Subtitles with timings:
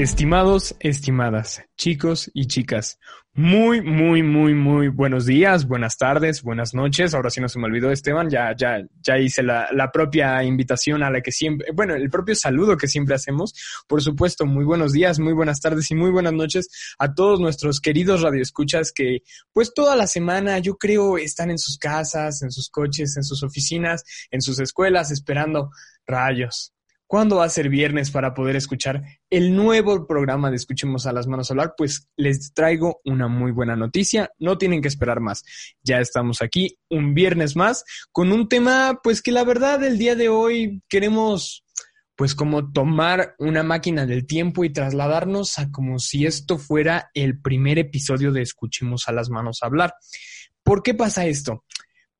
[0.00, 2.98] Estimados, estimadas, chicos y chicas,
[3.34, 7.12] muy, muy, muy, muy buenos días, buenas tardes, buenas noches.
[7.12, 11.02] Ahora sí no se me olvidó, Esteban, ya, ya, ya hice la, la propia invitación
[11.02, 13.52] a la que siempre, bueno, el propio saludo que siempre hacemos.
[13.86, 17.78] Por supuesto, muy buenos días, muy buenas tardes y muy buenas noches a todos nuestros
[17.78, 19.18] queridos radioescuchas que,
[19.52, 23.42] pues toda la semana, yo creo, están en sus casas, en sus coches, en sus
[23.42, 25.68] oficinas, en sus escuelas, esperando
[26.06, 26.72] rayos
[27.10, 31.26] ¿Cuándo va a ser viernes para poder escuchar el nuevo programa de Escuchemos a las
[31.26, 31.74] Manos hablar?
[31.76, 34.30] Pues les traigo una muy buena noticia.
[34.38, 35.42] No tienen que esperar más.
[35.82, 40.14] Ya estamos aquí un viernes más con un tema, pues que la verdad el día
[40.14, 41.64] de hoy queremos
[42.14, 47.40] pues como tomar una máquina del tiempo y trasladarnos a como si esto fuera el
[47.40, 49.94] primer episodio de Escuchemos a las Manos hablar.
[50.62, 51.64] ¿Por qué pasa esto?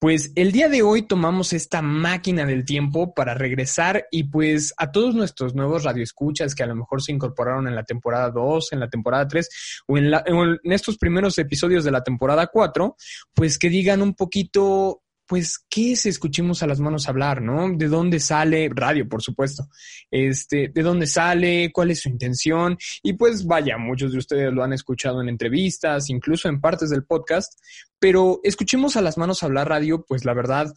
[0.01, 4.91] Pues el día de hoy tomamos esta máquina del tiempo para regresar y pues a
[4.93, 8.81] todos nuestros nuevos radioescuchas que a lo mejor se incorporaron en la temporada 2, en
[8.81, 12.97] la temporada 3 o en, en estos primeros episodios de la temporada 4,
[13.35, 17.71] pues que digan un poquito pues, ¿qué es Escuchemos a las manos hablar, no?
[17.77, 18.69] ¿De dónde sale?
[18.75, 19.69] Radio, por supuesto.
[20.11, 21.71] Este, ¿de dónde sale?
[21.73, 22.77] ¿Cuál es su intención?
[23.05, 27.05] Y pues, vaya, muchos de ustedes lo han escuchado en entrevistas, incluso en partes del
[27.05, 27.61] podcast,
[28.01, 30.75] pero Escuchemos a las manos hablar radio, pues la verdad,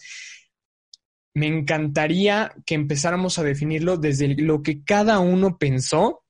[1.33, 6.22] me encantaría que empezáramos a definirlo desde lo que cada uno pensó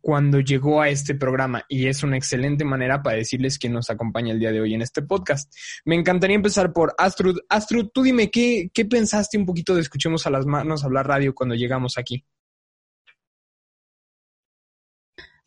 [0.00, 4.32] cuando llegó a este programa y es una excelente manera para decirles quién nos acompaña
[4.32, 5.52] el día de hoy en este podcast.
[5.84, 7.38] Me encantaría empezar por Astrud.
[7.48, 11.34] Astrud, tú dime, ¿qué, qué pensaste un poquito de Escuchemos a las Manos hablar radio
[11.34, 12.24] cuando llegamos aquí?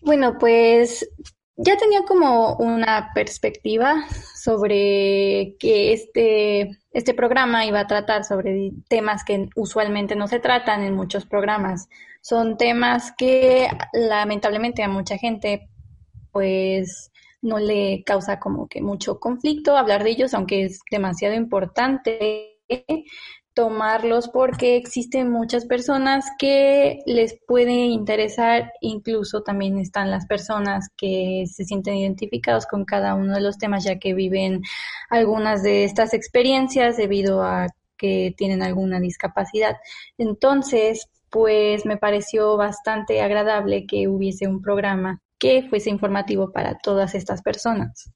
[0.02, 1.08] Bueno, pues
[1.58, 9.24] ya tenía como una perspectiva sobre que este, este programa iba a tratar sobre temas
[9.24, 11.88] que usualmente no se tratan en muchos programas.
[12.22, 15.70] Son temas que lamentablemente a mucha gente
[16.32, 17.12] pues
[17.42, 22.60] no le causa como que mucho conflicto hablar de ellos, aunque es demasiado importante
[23.62, 31.44] tomarlos porque existen muchas personas que les puede interesar, incluso también están las personas que
[31.46, 34.64] se sienten identificados con cada uno de los temas ya que viven
[35.12, 37.68] algunas de estas experiencias debido a
[37.98, 39.76] que tienen alguna discapacidad.
[40.18, 47.14] Entonces, pues me pareció bastante agradable que hubiese un programa que fuese informativo para todas
[47.14, 48.12] estas personas.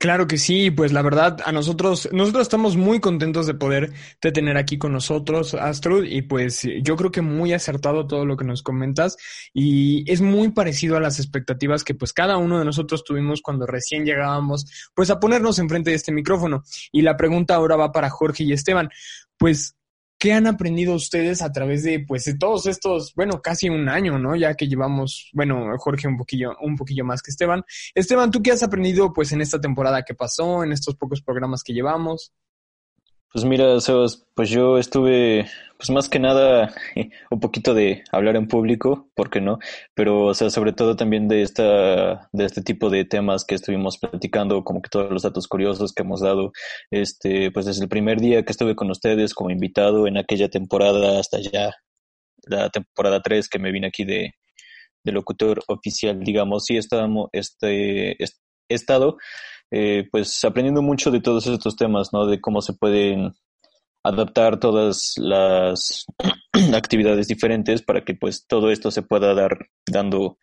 [0.00, 4.32] Claro que sí, pues la verdad, a nosotros, nosotros estamos muy contentos de poder te
[4.32, 8.46] tener aquí con nosotros, Astrud, y pues yo creo que muy acertado todo lo que
[8.46, 9.18] nos comentas,
[9.52, 13.66] y es muy parecido a las expectativas que pues cada uno de nosotros tuvimos cuando
[13.66, 16.64] recién llegábamos, pues a ponernos enfrente de este micrófono.
[16.90, 18.88] Y la pregunta ahora va para Jorge y Esteban.
[19.36, 19.76] Pues,
[20.20, 24.18] ¿Qué han aprendido ustedes a través de, pues, de todos estos, bueno, casi un año,
[24.18, 24.36] ¿no?
[24.36, 27.64] Ya que llevamos, bueno, Jorge un poquillo, un poquillo más que Esteban.
[27.94, 31.62] Esteban, ¿tú qué has aprendido, pues, en esta temporada que pasó, en estos pocos programas
[31.62, 32.34] que llevamos?
[33.32, 35.46] Pues mira, Sebas, pues yo estuve,
[35.78, 36.74] pues más que nada,
[37.30, 39.60] un poquito de hablar en público, ¿por qué no?
[39.94, 43.98] Pero, o sea, sobre todo también de esta, de este tipo de temas que estuvimos
[43.98, 46.50] platicando, como que todos los datos curiosos que hemos dado,
[46.90, 51.20] este, pues desde el primer día que estuve con ustedes como invitado en aquella temporada
[51.20, 51.72] hasta ya
[52.46, 54.34] la temporada 3 que me vine aquí de,
[55.04, 58.26] locutor oficial, digamos, sí estábamos, este, he
[58.68, 59.18] estado
[59.70, 62.26] eh, pues aprendiendo mucho de todos estos temas, ¿no?
[62.26, 63.32] De cómo se pueden
[64.02, 66.06] adaptar todas las
[66.74, 70.38] actividades diferentes para que pues todo esto se pueda dar dando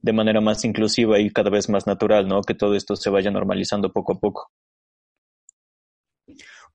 [0.00, 2.42] de manera más inclusiva y cada vez más natural, ¿no?
[2.42, 4.50] Que todo esto se vaya normalizando poco a poco.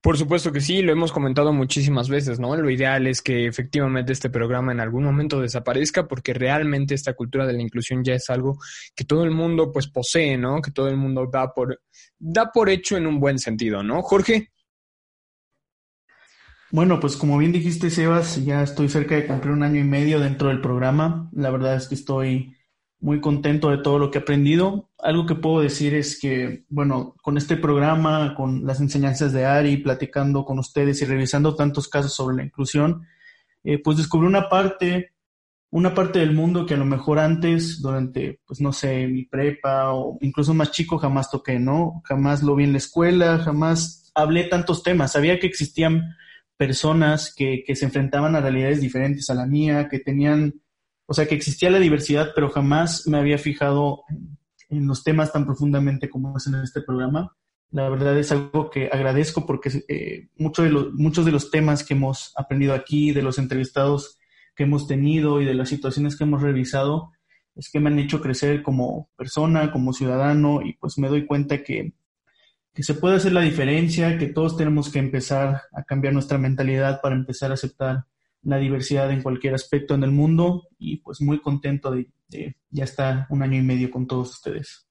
[0.00, 2.56] Por supuesto que sí, lo hemos comentado muchísimas veces, ¿no?
[2.56, 7.46] Lo ideal es que efectivamente este programa en algún momento desaparezca porque realmente esta cultura
[7.46, 8.58] de la inclusión ya es algo
[8.94, 10.62] que todo el mundo pues posee, ¿no?
[10.62, 11.80] Que todo el mundo da por
[12.16, 14.02] da por hecho en un buen sentido, ¿no?
[14.02, 14.52] Jorge.
[16.70, 20.20] Bueno, pues como bien dijiste, Sebas, ya estoy cerca de cumplir un año y medio
[20.20, 21.28] dentro del programa.
[21.32, 22.54] La verdad es que estoy
[23.00, 24.90] muy contento de todo lo que he aprendido.
[24.98, 29.76] Algo que puedo decir es que, bueno, con este programa, con las enseñanzas de Ari,
[29.78, 33.06] platicando con ustedes y revisando tantos casos sobre la inclusión,
[33.62, 35.12] eh, pues descubrí una parte,
[35.70, 39.92] una parte del mundo que a lo mejor antes, durante, pues no sé, mi prepa
[39.92, 42.02] o incluso más chico, jamás toqué, ¿no?
[42.04, 45.12] Jamás lo vi en la escuela, jamás hablé tantos temas.
[45.12, 46.16] Sabía que existían
[46.56, 50.54] personas que, que se enfrentaban a realidades diferentes a la mía, que tenían
[51.10, 54.04] o sea, que existía la diversidad, pero jamás me había fijado
[54.68, 57.34] en los temas tan profundamente como es en este programa.
[57.70, 61.94] La verdad es algo que agradezco porque eh, mucho de muchos de los temas que
[61.94, 64.18] hemos aprendido aquí, de los entrevistados
[64.54, 67.12] que hemos tenido y de las situaciones que hemos revisado
[67.56, 71.62] es que me han hecho crecer como persona, como ciudadano y pues me doy cuenta
[71.62, 71.94] que,
[72.74, 77.00] que se puede hacer la diferencia, que todos tenemos que empezar a cambiar nuestra mentalidad
[77.00, 78.04] para empezar a aceptar
[78.42, 82.10] la diversidad en cualquier aspecto en el mundo y pues muy contento de,
[82.70, 84.87] ya estar un año y medio con todos ustedes.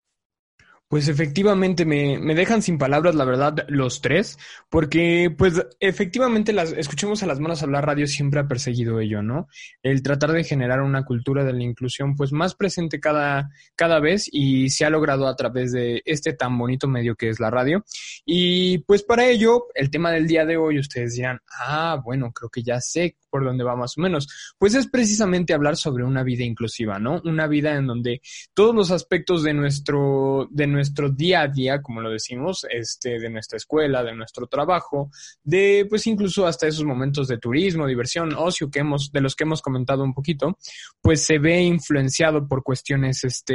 [0.90, 4.38] Pues efectivamente me, me, dejan sin palabras, la verdad, los tres,
[4.70, 9.50] porque pues efectivamente las escuchemos a las manos hablar radio siempre ha perseguido ello, ¿no?
[9.84, 14.30] El tratar de generar una cultura de la inclusión pues más presente cada, cada vez
[14.32, 17.84] y se ha logrado a través de este tan bonito medio que es la radio.
[18.26, 22.50] Y pues para ello, el tema del día de hoy, ustedes dirán, ah, bueno, creo
[22.50, 24.56] que ya sé por dónde va más o menos.
[24.58, 27.22] Pues es precisamente hablar sobre una vida inclusiva, ¿no?
[27.26, 28.22] Una vida en donde
[28.54, 30.77] todos los aspectos de nuestro, de nuestro
[31.16, 35.10] día a día, como lo decimos, este, de nuestra escuela, de nuestro trabajo,
[35.44, 39.44] de pues incluso hasta esos momentos de turismo, diversión, ocio que hemos, de los que
[39.44, 40.58] hemos comentado un poquito,
[41.02, 43.54] pues se ve influenciado por cuestiones este,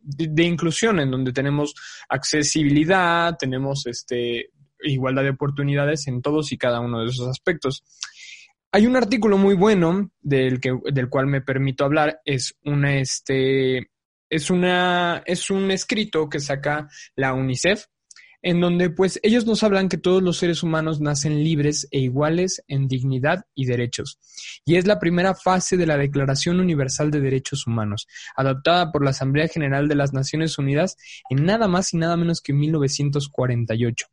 [0.00, 1.74] de, de inclusión, en donde tenemos
[2.08, 4.50] accesibilidad, tenemos este,
[4.82, 7.84] igualdad de oportunidades en todos y cada uno de esos aspectos.
[8.72, 13.90] Hay un artículo muy bueno del, que, del cual me permito hablar, es una, este,
[14.34, 17.84] es una, es un escrito que saca la UNICEF,
[18.42, 22.62] en donde pues ellos nos hablan que todos los seres humanos nacen libres e iguales
[22.66, 24.18] en dignidad y derechos.
[24.64, 29.10] Y es la primera fase de la Declaración Universal de Derechos Humanos, adoptada por la
[29.10, 30.96] Asamblea General de las Naciones Unidas
[31.30, 34.06] en nada más y nada menos que 1948.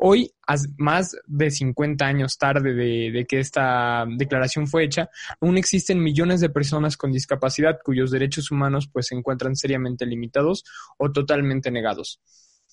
[0.00, 0.32] Hoy,
[0.76, 5.10] más de 50 años tarde de, que esta declaración fue hecha,
[5.40, 10.62] aún existen millones de personas con discapacidad cuyos derechos humanos pues se encuentran seriamente limitados
[10.98, 12.20] o totalmente negados.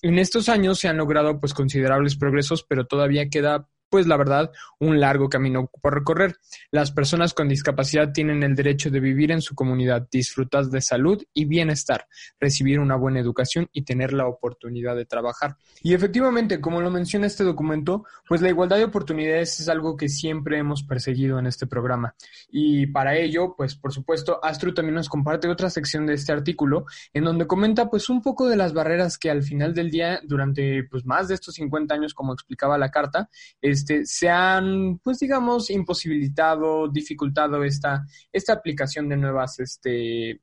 [0.02, 4.50] En estos años se han logrado pues considerables progresos, pero todavía queda pues la verdad,
[4.78, 6.36] un largo camino por recorrer.
[6.70, 11.22] Las personas con discapacidad tienen el derecho de vivir en su comunidad, disfrutar de salud
[11.32, 12.06] y bienestar,
[12.40, 15.56] recibir una buena educación y tener la oportunidad de trabajar.
[15.82, 20.08] Y efectivamente, como lo menciona este documento, pues la igualdad de oportunidades es algo que
[20.08, 22.14] siempre hemos perseguido en este programa.
[22.48, 26.86] Y para ello, pues por supuesto, Astro también nos comparte otra sección de este artículo
[27.12, 30.84] en donde comenta pues un poco de las barreras que al final del día, durante
[30.84, 33.28] pues más de estos 50 años, como explicaba la carta,
[33.76, 40.40] este, se han, pues digamos, imposibilitado, dificultado esta, esta aplicación de nuevas, este,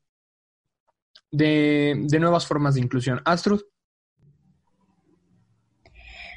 [1.31, 3.21] de, de nuevas formas de inclusión.
[3.25, 3.61] Astrud.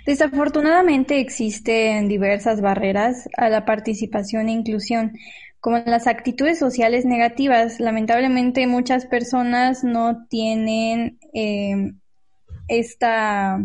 [0.06, 5.12] Desafortunadamente existen diversas barreras a la participación e inclusión,
[5.60, 7.80] como las actitudes sociales negativas.
[7.80, 11.92] Lamentablemente muchas personas no tienen eh,
[12.68, 13.58] esta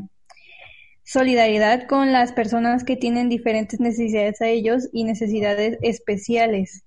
[1.12, 6.84] solidaridad con las personas que tienen diferentes necesidades a ellos y necesidades especiales.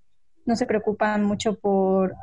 [0.47, 2.15] No se preocupan mucho por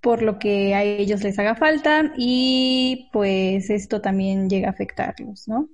[0.00, 5.48] por lo que a ellos les haga falta y pues esto también llega a afectarlos,
[5.48, 5.68] ¿no?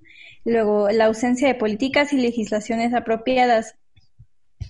[0.44, 3.76] Luego, la ausencia de políticas y legislaciones apropiadas.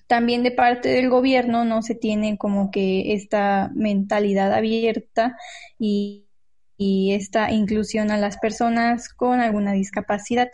[0.09, 5.37] También de parte del gobierno no se tiene como que esta mentalidad abierta
[5.79, 6.24] y
[6.77, 10.51] y esta inclusión a las personas con alguna discapacidad.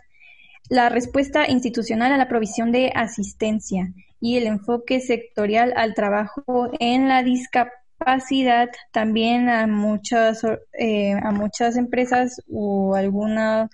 [0.69, 7.09] La respuesta institucional a la provisión de asistencia y el enfoque sectorial al trabajo en
[7.09, 13.69] la discapacidad también a muchas, eh, a muchas empresas o alguna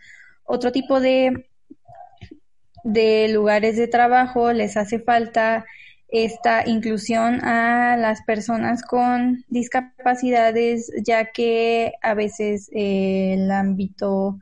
[0.44, 1.48] otro tipo de,
[2.84, 5.64] de lugares de trabajo les hace falta
[6.08, 14.38] esta inclusión a las personas con discapacidades, ya que a veces el ámbito,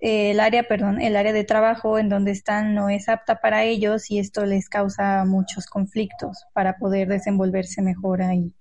[0.00, 4.10] el área, perdón, el área de trabajo en donde están no es apta para ellos
[4.10, 8.54] y esto les causa muchos conflictos para poder desenvolverse mejor ahí.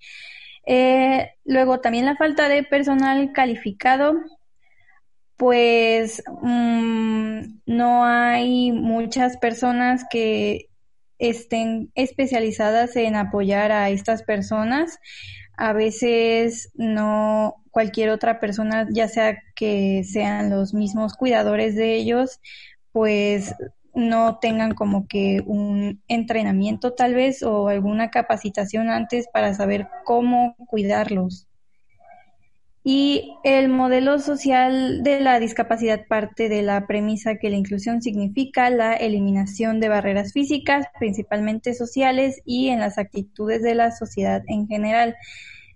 [0.65, 4.15] Eh, luego también la falta de personal calificado,
[5.37, 10.69] pues mm, no hay muchas personas que
[11.19, 14.99] estén especializadas en apoyar a estas personas.
[15.57, 22.39] A veces no cualquier otra persona, ya sea que sean los mismos cuidadores de ellos,
[22.91, 23.55] pues
[23.93, 30.55] no tengan como que un entrenamiento tal vez o alguna capacitación antes para saber cómo
[30.67, 31.47] cuidarlos.
[32.89, 38.69] Y el modelo social de la discapacidad parte de la premisa que la inclusión significa
[38.69, 44.69] la eliminación de barreras físicas, principalmente sociales, y en las actitudes de la sociedad en
[44.69, 45.17] general.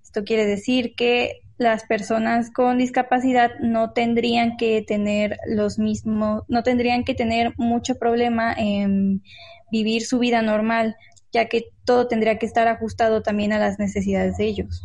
[0.02, 6.64] Esto quiere decir que las personas con discapacidad no tendrían que tener los mismos, no
[6.64, 9.22] tendrían que tener mucho problema en
[9.70, 10.96] vivir su vida normal,
[11.34, 14.82] ya que todo tendría que estar ajustado también a las necesidades de ellos.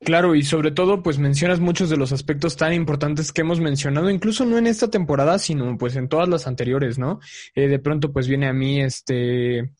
[0.00, 4.10] Claro, y sobre todo, pues mencionas muchos de los aspectos tan importantes que hemos mencionado,
[4.10, 7.20] incluso no en esta temporada, sino pues en todas las anteriores, ¿no?
[7.54, 9.72] Eh, de pronto, pues viene a mí este,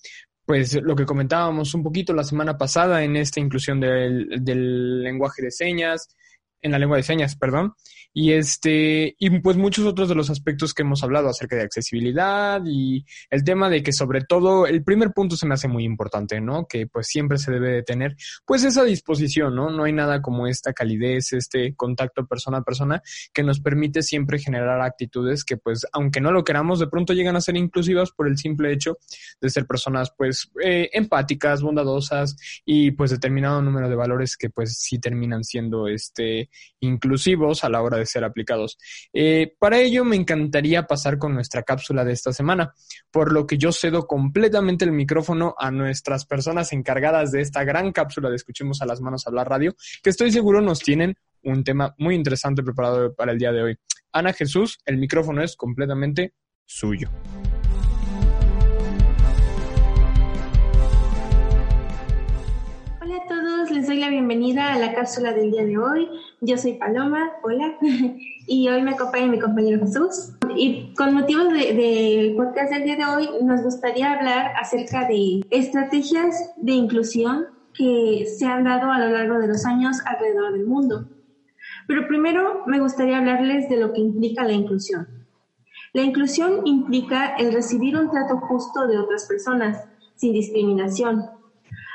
[0.46, 5.42] pues lo que comentábamos un poquito la semana pasada en esta inclusión del, del lenguaje
[5.42, 6.08] de señas,
[6.62, 7.74] en la lengua de señas, perdón,
[8.18, 12.62] y este, y pues muchos otros de los aspectos que hemos hablado acerca de accesibilidad
[12.64, 16.40] y el tema de que sobre todo el primer punto se me hace muy importante,
[16.40, 16.66] ¿no?
[16.66, 19.68] Que pues siempre se debe de tener pues esa disposición, ¿no?
[19.68, 23.02] No hay nada como esta calidez, este contacto persona a persona
[23.34, 27.36] que nos permite siempre generar actitudes que pues aunque no lo queramos de pronto llegan
[27.36, 28.96] a ser inclusivas por el simple hecho
[29.42, 34.78] de ser personas pues eh, empáticas, bondadosas y pues determinado número de valores que pues
[34.78, 36.48] sí terminan siendo este
[36.80, 38.78] inclusivos a la hora de ser aplicados.
[39.12, 42.72] Eh, para ello me encantaría pasar con nuestra cápsula de esta semana,
[43.10, 47.92] por lo que yo cedo completamente el micrófono a nuestras personas encargadas de esta gran
[47.92, 51.94] cápsula de Escuchemos a las Manos Hablar Radio, que estoy seguro nos tienen un tema
[51.98, 53.78] muy interesante preparado para el día de hoy.
[54.12, 56.34] Ana Jesús, el micrófono es completamente
[56.64, 57.10] suyo.
[63.86, 66.08] Les doy la bienvenida a la cápsula del día de hoy.
[66.40, 67.76] Yo soy Paloma, hola,
[68.48, 70.32] y hoy me acompaña mi compañero Jesús.
[70.56, 76.52] Y con motivo del podcast del día de hoy, nos gustaría hablar acerca de estrategias
[76.56, 81.06] de inclusión que se han dado a lo largo de los años alrededor del mundo.
[81.86, 85.06] Pero primero me gustaría hablarles de lo que implica la inclusión.
[85.92, 89.84] La inclusión implica el recibir un trato justo de otras personas,
[90.16, 91.36] sin discriminación,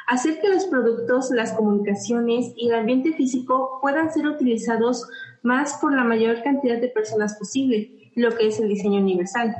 [0.07, 5.07] hacer que los productos, las comunicaciones y el ambiente físico puedan ser utilizados
[5.43, 9.55] más por la mayor cantidad de personas posible, lo que es el diseño universal.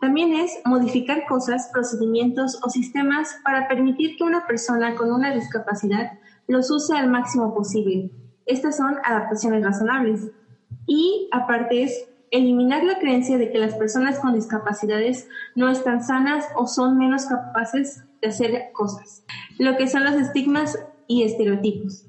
[0.00, 6.12] También es modificar cosas, procedimientos o sistemas para permitir que una persona con una discapacidad
[6.46, 8.10] los use al máximo posible.
[8.46, 10.30] Estas son adaptaciones razonables.
[10.86, 16.46] Y aparte es eliminar la creencia de que las personas con discapacidades no están sanas
[16.56, 19.24] o son menos capaces de hacer cosas,
[19.58, 22.04] lo que son los estigmas y estereotipos.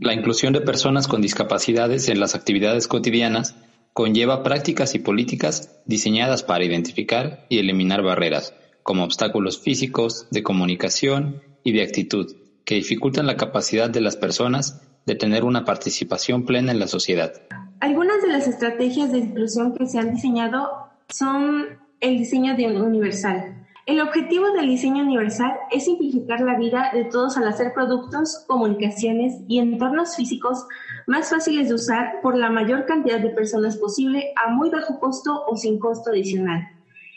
[0.00, 3.54] La inclusión de personas con discapacidades en las actividades cotidianas
[3.92, 11.42] conlleva prácticas y políticas diseñadas para identificar y eliminar barreras, como obstáculos físicos, de comunicación
[11.62, 16.72] y de actitud, que dificultan la capacidad de las personas de tener una participación plena
[16.72, 17.32] en la sociedad.
[17.80, 20.68] Algunas de las estrategias de inclusión que se han diseñado
[21.08, 21.66] son
[22.00, 27.36] el diseño de universal, el objetivo del diseño universal es simplificar la vida de todos
[27.36, 30.66] al hacer productos, comunicaciones y entornos físicos
[31.08, 35.44] más fáciles de usar por la mayor cantidad de personas posible a muy bajo costo
[35.48, 36.62] o sin costo adicional.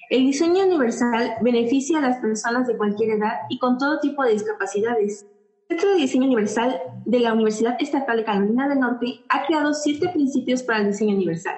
[0.10, 4.32] El diseño universal beneficia a las personas de cualquier edad y con todo tipo de
[4.32, 5.28] discapacidades.
[5.70, 9.74] El Centro de Diseño Universal de la Universidad Estatal de Carolina del Norte ha creado
[9.74, 11.56] siete principios para el diseño universal.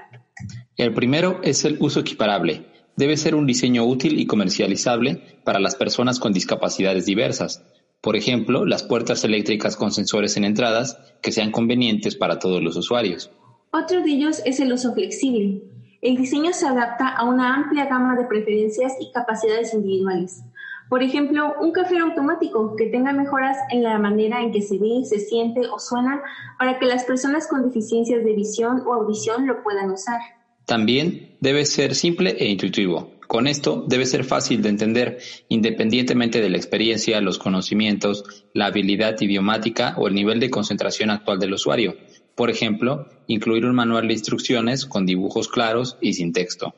[0.76, 5.75] El primero es el uso equiparable debe ser un diseño útil y comercializable para las
[5.75, 7.63] personas con discapacidades diversas.
[8.01, 12.75] Por ejemplo, las puertas eléctricas con sensores en entradas que sean convenientes para todos los
[12.75, 13.32] usuarios.
[13.72, 15.63] Otro de ellos es el uso flexible.
[16.01, 20.44] El diseño se adapta a una amplia gama de preferencias y capacidades individuales.
[20.89, 25.04] Por ejemplo, un café automático que tenga mejoras en la manera en que se ve,
[25.04, 26.22] se siente o suena
[26.58, 30.20] para que las personas con deficiencias de visión o audición lo puedan usar.
[30.68, 33.14] También debe ser simple e intuitivo.
[33.26, 39.16] Con esto debe ser fácil de entender, independientemente de la experiencia, los conocimientos, la habilidad
[39.22, 41.96] idiomática o el nivel de concentración actual del usuario.
[42.36, 46.74] Por ejemplo, incluir un manual de instrucciones con dibujos claros y sin texto.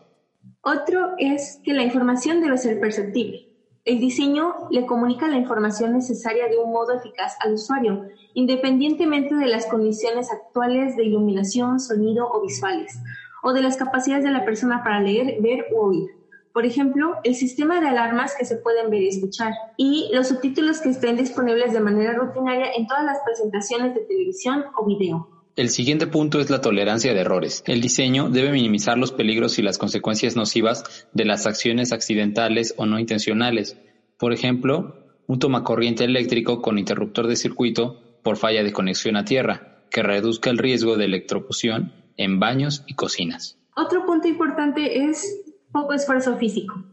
[0.61, 3.47] Otro es que la información debe ser perceptible.
[3.85, 8.03] El diseño le comunica la información necesaria de un modo eficaz al usuario,
[8.35, 12.99] independientemente de las condiciones actuales de iluminación, sonido o visuales
[13.43, 16.09] o de las capacidades de la persona para leer, ver u oír.
[16.53, 20.81] Por ejemplo, el sistema de alarmas que se pueden ver y escuchar y los subtítulos
[20.81, 25.29] que estén disponibles de manera rutinaria en todas las presentaciones de televisión o video.
[25.55, 27.63] El siguiente punto es la tolerancia de errores.
[27.67, 32.85] El diseño debe minimizar los peligros y las consecuencias nocivas de las acciones accidentales o
[32.85, 33.77] no intencionales.
[34.17, 34.95] Por ejemplo,
[35.27, 40.49] un tomacorriente eléctrico con interruptor de circuito por falla de conexión a tierra, que reduzca
[40.49, 43.57] el riesgo de electrocución en baños y cocinas.
[43.75, 46.83] Otro punto importante es poco esfuerzo físico.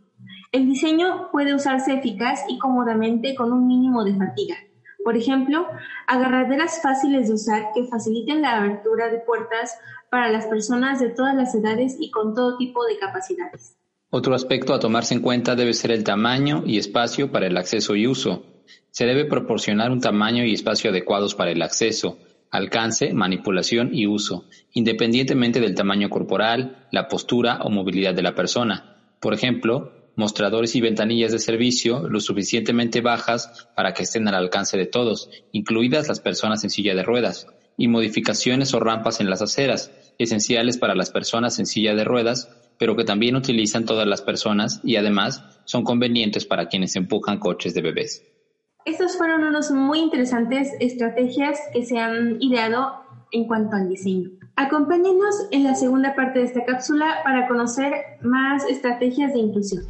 [0.52, 4.56] El diseño puede usarse eficaz y cómodamente con un mínimo de fatiga.
[5.04, 5.66] Por ejemplo,
[6.06, 9.76] agarraderas fáciles de usar que faciliten la abertura de puertas
[10.10, 13.76] para las personas de todas las edades y con todo tipo de capacidades.
[14.10, 17.96] Otro aspecto a tomarse en cuenta debe ser el tamaño y espacio para el acceso
[17.96, 18.44] y uso.
[18.90, 22.18] Se debe proporcionar un tamaño y espacio adecuados para el acceso,
[22.56, 28.96] alcance, manipulación y uso, independientemente del tamaño corporal, la postura o movilidad de la persona.
[29.20, 34.76] Por ejemplo, mostradores y ventanillas de servicio lo suficientemente bajas para que estén al alcance
[34.76, 37.46] de todos, incluidas las personas en silla de ruedas,
[37.76, 42.48] y modificaciones o rampas en las aceras, esenciales para las personas en silla de ruedas,
[42.78, 47.74] pero que también utilizan todas las personas y además son convenientes para quienes empujan coches
[47.74, 48.24] de bebés.
[48.86, 53.02] Estas fueron unas muy interesantes estrategias que se han ideado
[53.32, 54.30] en cuanto al diseño.
[54.54, 59.82] Acompáñenos en la segunda parte de esta cápsula para conocer más estrategias de inclusión.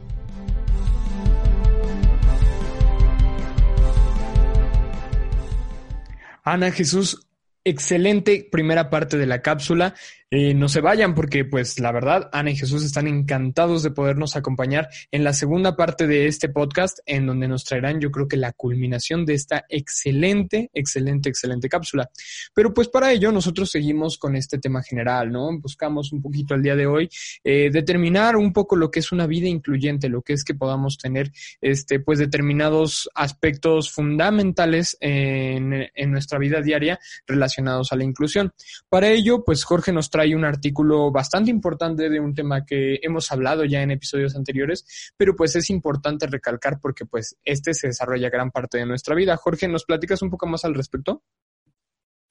[6.42, 7.26] Ana Jesús,
[7.64, 9.94] excelente primera parte de la cápsula.
[10.28, 14.34] Eh, no se vayan porque, pues, la verdad, Ana y Jesús están encantados de podernos
[14.34, 18.36] acompañar en la segunda parte de este podcast, en donde nos traerán, yo creo que
[18.36, 22.10] la culminación de esta excelente, excelente, excelente cápsula.
[22.52, 25.56] Pero, pues, para ello, nosotros seguimos con este tema general, ¿no?
[25.60, 27.08] Buscamos un poquito al día de hoy
[27.44, 30.98] eh, determinar un poco lo que es una vida incluyente, lo que es que podamos
[30.98, 31.30] tener,
[31.60, 38.52] este, pues, determinados aspectos fundamentales en, en nuestra vida diaria relacionados a la inclusión.
[38.88, 43.30] Para ello, pues, Jorge nos trae un artículo bastante importante de un tema que hemos
[43.30, 48.30] hablado ya en episodios anteriores, pero pues es importante recalcar porque pues este se desarrolla
[48.30, 49.36] gran parte de nuestra vida.
[49.36, 51.22] Jorge, ¿nos platicas un poco más al respecto?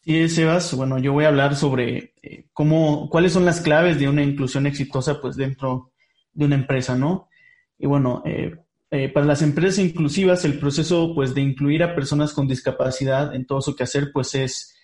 [0.01, 4.09] Sí, Sebas, bueno, yo voy a hablar sobre eh, cómo, cuáles son las claves de
[4.09, 5.91] una inclusión exitosa pues dentro
[6.33, 7.29] de una empresa, ¿no?
[7.77, 8.55] Y bueno, eh,
[8.89, 13.45] eh, para las empresas inclusivas el proceso pues de incluir a personas con discapacidad en
[13.45, 14.74] todo su quehacer pues es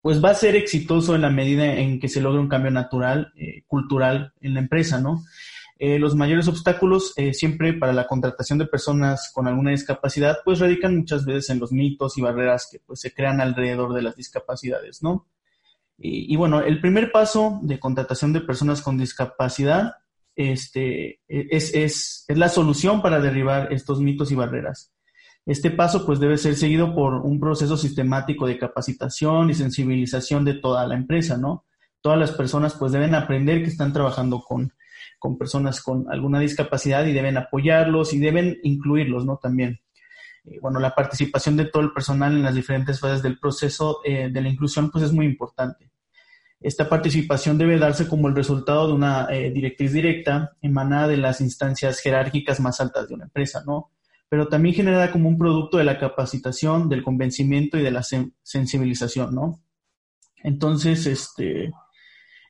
[0.00, 3.32] pues va a ser exitoso en la medida en que se logre un cambio natural,
[3.36, 5.24] eh, cultural en la empresa, ¿no?
[5.80, 10.58] Eh, los mayores obstáculos eh, siempre para la contratación de personas con alguna discapacidad, pues
[10.58, 14.16] radican muchas veces en los mitos y barreras que pues se crean alrededor de las
[14.16, 15.26] discapacidades, ¿no?
[15.96, 19.94] Y, y bueno, el primer paso de contratación de personas con discapacidad
[20.36, 24.92] este, es, es, es la solución para derribar estos mitos y barreras.
[25.48, 30.52] Este paso pues debe ser seguido por un proceso sistemático de capacitación y sensibilización de
[30.52, 31.64] toda la empresa, ¿no?
[32.02, 34.74] Todas las personas pues deben aprender que están trabajando con,
[35.18, 39.38] con personas con alguna discapacidad y deben apoyarlos y deben incluirlos, ¿no?
[39.38, 39.80] También.
[40.44, 44.28] Eh, bueno, la participación de todo el personal en las diferentes fases del proceso eh,
[44.30, 45.90] de la inclusión pues es muy importante.
[46.60, 51.40] Esta participación debe darse como el resultado de una eh, directriz directa emanada de las
[51.40, 53.92] instancias jerárquicas más altas de una empresa, ¿no?
[54.28, 58.02] Pero también genera como un producto de la capacitación, del convencimiento y de la
[58.42, 59.60] sensibilización, ¿no?
[60.42, 61.72] Entonces, este,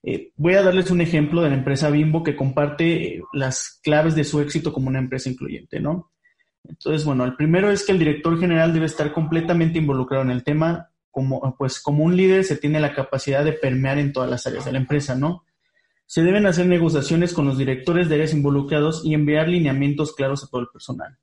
[0.02, 4.14] eh, voy a darles un ejemplo de la empresa Bimbo que comparte eh, las claves
[4.14, 6.12] de su éxito como una empresa incluyente, ¿no?
[6.64, 10.44] Entonces, bueno, el primero es que el director general debe estar completamente involucrado en el
[10.44, 14.46] tema, como, pues como un líder se tiene la capacidad de permear en todas las
[14.46, 15.44] áreas de la empresa, ¿no?
[16.06, 20.48] Se deben hacer negociaciones con los directores de áreas involucrados y enviar lineamientos claros a
[20.48, 21.18] todo el personal.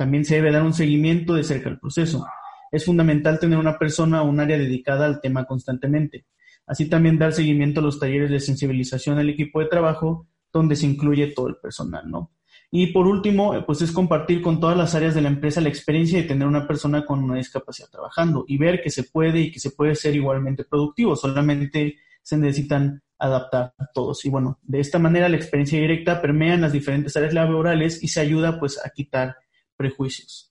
[0.00, 2.26] También se debe dar un seguimiento de cerca al proceso.
[2.72, 6.24] Es fundamental tener una persona o un área dedicada al tema constantemente.
[6.66, 10.86] Así también dar seguimiento a los talleres de sensibilización al equipo de trabajo, donde se
[10.86, 12.32] incluye todo el personal, ¿no?
[12.70, 15.68] Y por último, eh, pues es compartir con todas las áreas de la empresa la
[15.68, 19.52] experiencia de tener una persona con una discapacidad trabajando y ver que se puede y
[19.52, 24.24] que se puede ser igualmente productivo, solamente se necesitan adaptar todos.
[24.24, 28.08] Y bueno, de esta manera la experiencia directa permea en las diferentes áreas laborales y
[28.08, 29.36] se ayuda pues a quitar
[29.80, 30.49] prejuicios.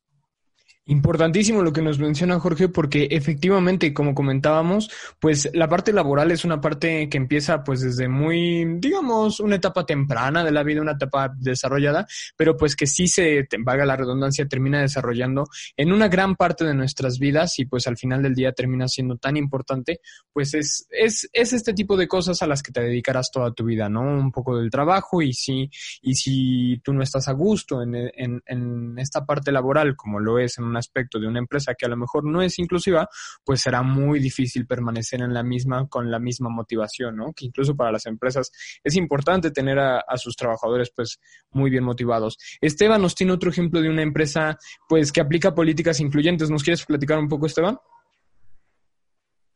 [0.90, 6.46] Importantísimo lo que nos menciona Jorge, porque efectivamente, como comentábamos, pues la parte laboral es
[6.46, 10.94] una parte que empieza pues desde muy, digamos, una etapa temprana de la vida, una
[10.94, 15.48] etapa desarrollada, pero pues que sí se, vaga la redundancia, termina desarrollando
[15.78, 19.16] en una gran parte de nuestras vidas y pues al final del día termina siendo
[19.18, 20.02] tan importante,
[20.34, 23.64] pues es, es, es este tipo de cosas a las que te dedicarás toda tu
[23.64, 24.02] vida, ¿no?
[24.02, 25.70] Un poco del trabajo y si,
[26.02, 30.40] y si tú no estás a gusto en, en, en esta parte laboral, como lo
[30.40, 33.08] es en una aspecto de una empresa que a lo mejor no es inclusiva,
[33.44, 37.34] pues será muy difícil permanecer en la misma con la misma motivación, ¿no?
[37.34, 38.52] Que incluso para las empresas
[38.84, 41.20] es importante tener a, sus trabajadores pues
[41.52, 42.38] muy bien motivados.
[42.62, 46.50] Esteban nos tiene otro ejemplo de una empresa pues que aplica políticas incluyentes.
[46.50, 47.78] ¿Nos quieres platicar un poco, Esteban?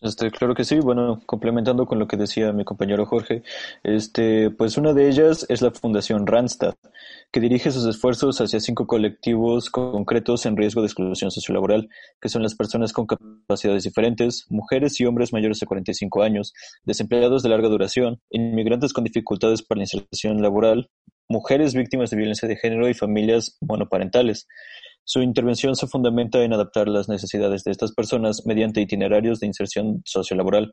[0.04, 3.42] Este, claro que sí, bueno, complementando con lo que decía mi compañero Jorge,
[3.84, 6.74] este, pues una de ellas es la Fundación Randstad,
[7.32, 11.88] que dirige sus esfuerzos hacia cinco colectivos concretos en riesgo de exclusión sociolaboral,
[12.20, 17.42] que son las personas con capacidades diferentes, mujeres y hombres mayores de 45 años, desempleados
[17.42, 20.90] de larga duración, inmigrantes con dificultades para la inserción laboral,
[21.30, 24.48] mujeres víctimas de violencia de género y familias monoparentales.
[25.06, 30.02] Su intervención se fundamenta en adaptar las necesidades de estas personas mediante itinerarios de inserción
[30.06, 30.72] sociolaboral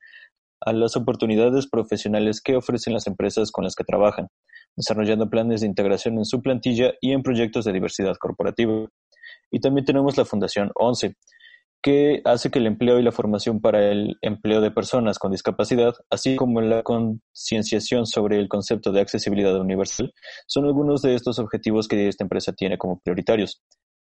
[0.60, 4.28] a las oportunidades profesionales que ofrecen las empresas con las que trabajan,
[4.76, 8.86] desarrollando planes de integración en su plantilla y en proyectos de diversidad corporativa.
[9.50, 11.16] Y también tenemos la Fundación ONCE,
[11.82, 15.94] que hace que el empleo y la formación para el empleo de personas con discapacidad,
[16.10, 20.12] así como la concienciación sobre el concepto de accesibilidad universal,
[20.46, 23.62] son algunos de estos objetivos que esta empresa tiene como prioritarios.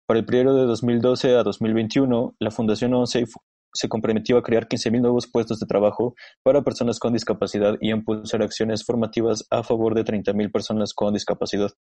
[0.08, 3.26] Para el periodo de 2012 a 2021, la Fundación ONCE
[3.74, 6.14] se comprometió a crear 15.000 nuevos puestos de trabajo
[6.44, 11.12] para personas con discapacidad y a impulsar acciones formativas a favor de 30.000 personas con
[11.12, 11.72] discapacidad.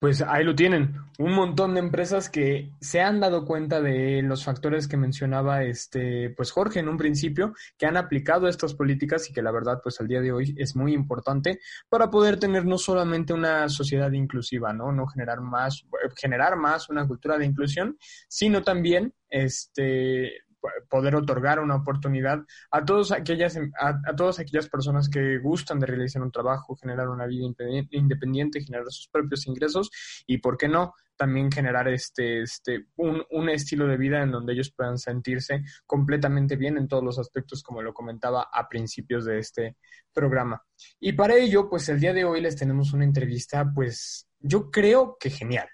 [0.00, 4.44] Pues ahí lo tienen, un montón de empresas que se han dado cuenta de los
[4.44, 9.32] factores que mencionaba este, pues Jorge en un principio, que han aplicado estas políticas y
[9.32, 11.58] que la verdad, pues al día de hoy es muy importante
[11.88, 14.92] para poder tener no solamente una sociedad inclusiva, ¿no?
[14.92, 15.84] No generar más,
[16.16, 20.42] generar más una cultura de inclusión, sino también este
[20.88, 22.40] poder otorgar una oportunidad
[22.70, 27.26] a todos aquellas a, todas aquellas personas que gustan de realizar un trabajo, generar una
[27.26, 27.44] vida
[27.90, 29.90] independiente, generar sus propios ingresos
[30.26, 34.52] y por qué no también generar este, este, un, un, estilo de vida en donde
[34.52, 39.40] ellos puedan sentirse completamente bien en todos los aspectos, como lo comentaba a principios de
[39.40, 39.76] este
[40.12, 40.62] programa.
[41.00, 45.16] Y para ello, pues el día de hoy les tenemos una entrevista, pues yo creo
[45.18, 45.68] que genial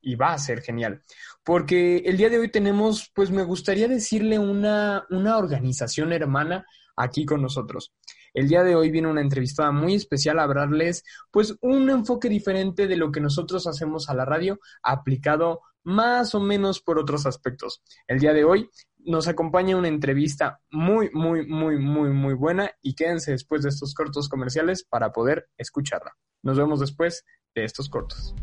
[0.00, 1.02] y va a ser genial.
[1.44, 7.24] Porque el día de hoy tenemos, pues me gustaría decirle una, una organización hermana aquí
[7.24, 7.92] con nosotros.
[8.32, 12.86] El día de hoy viene una entrevistada muy especial a hablarles pues un enfoque diferente
[12.86, 17.82] de lo que nosotros hacemos a la radio aplicado más o menos por otros aspectos.
[18.06, 22.94] El día de hoy nos acompaña una entrevista muy, muy, muy, muy, muy buena y
[22.94, 26.16] quédense después de estos cortos comerciales para poder escucharla.
[26.42, 28.34] Nos vemos después de estos cortos.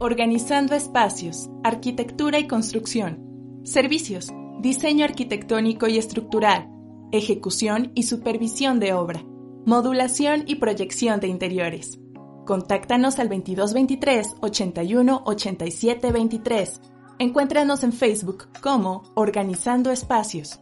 [0.00, 3.60] Organizando espacios, arquitectura y construcción.
[3.64, 4.28] Servicios,
[4.60, 6.70] diseño arquitectónico y estructural,
[7.10, 9.24] ejecución y supervisión de obra,
[9.66, 11.98] modulación y proyección de interiores.
[12.46, 16.80] Contáctanos al 2223 81 87 23.
[17.18, 20.60] Encuéntranos en Facebook como Organizando Espacios.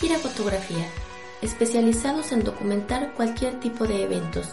[0.00, 0.86] Gira Fotografía,
[1.42, 4.48] especializados en documentar cualquier tipo de eventos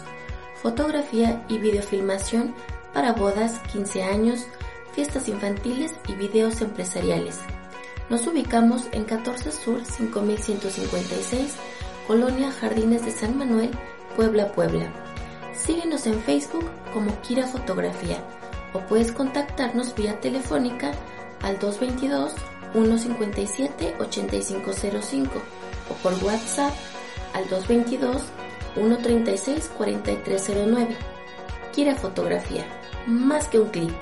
[0.62, 2.54] fotografía y videofilmación
[2.92, 4.46] para bodas, 15 años,
[4.92, 7.40] fiestas infantiles y videos empresariales.
[8.08, 11.54] Nos ubicamos en 14 Sur 5156,
[12.06, 13.70] Colonia Jardines de San Manuel,
[14.16, 14.92] Puebla, Puebla.
[15.54, 18.18] Síguenos en Facebook como Kira Fotografía
[18.72, 20.92] o puedes contactarnos vía telefónica
[21.42, 22.34] al 222
[22.72, 25.30] 157 8505
[25.90, 26.72] o por WhatsApp
[27.32, 28.22] al 222
[28.76, 30.88] 136-4309.
[31.74, 32.66] Quiere fotografía,
[33.06, 33.96] más que un clic.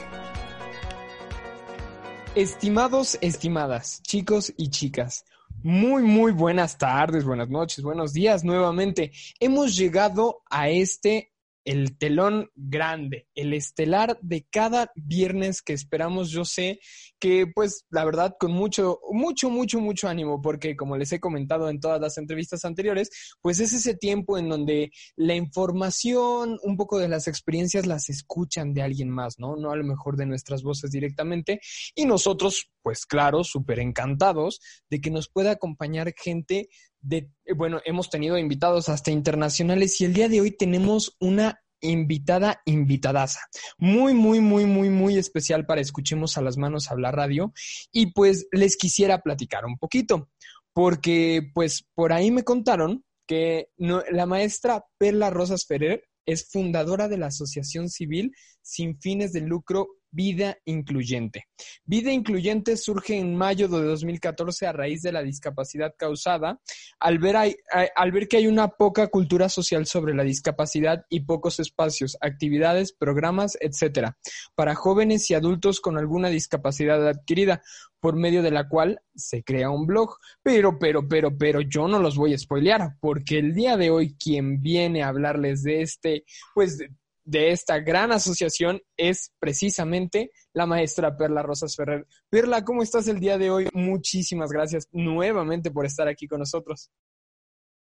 [2.35, 5.25] Estimados, estimadas, chicos y chicas,
[5.63, 9.13] muy, muy buenas tardes, buenas noches, buenos días nuevamente.
[9.41, 11.34] Hemos llegado a este
[11.65, 16.31] el telón grande, el estelar de cada viernes que esperamos.
[16.31, 16.81] Yo sé
[17.19, 21.69] que, pues, la verdad, con mucho, mucho, mucho, mucho ánimo, porque como les he comentado
[21.69, 26.99] en todas las entrevistas anteriores, pues es ese tiempo en donde la información, un poco
[26.99, 29.57] de las experiencias las escuchan de alguien más, ¿no?
[29.57, 31.61] No a lo mejor de nuestras voces directamente.
[31.95, 36.69] Y nosotros, pues claro, súper encantados de que nos pueda acompañar gente
[37.05, 42.63] de, bueno, hemos tenido invitados hasta internacionales y el día de hoy tenemos una invitada,
[42.65, 43.41] invitadaza.
[43.77, 47.53] Muy, muy, muy, muy, muy especial para Escuchemos a las Manos hablar radio.
[47.93, 50.31] Y pues les quisiera platicar un poquito,
[50.73, 57.19] porque pues por ahí me contaron que la maestra Perla Rosas Ferrer es fundadora de
[57.19, 61.49] la Asociación Civil sin fines de lucro Vida Incluyente.
[61.85, 66.61] Vida Incluyente surge en mayo de 2014 a raíz de la discapacidad causada,
[67.01, 71.59] al ver, al ver que hay una poca cultura social sobre la discapacidad y pocos
[71.59, 74.17] espacios, actividades, programas, etcétera,
[74.55, 77.63] para jóvenes y adultos con alguna discapacidad adquirida,
[78.05, 80.19] por medio de la cual se crea un blog.
[80.43, 84.15] Pero, pero, pero, pero yo no los voy a spoilear, porque el día de hoy
[84.23, 86.25] quien viene a hablarles de este,
[86.55, 86.79] pues,
[87.25, 92.07] de esta gran asociación es precisamente la maestra Perla Rosas Ferrer.
[92.29, 93.69] Perla, ¿cómo estás el día de hoy?
[93.73, 96.91] Muchísimas gracias nuevamente por estar aquí con nosotros.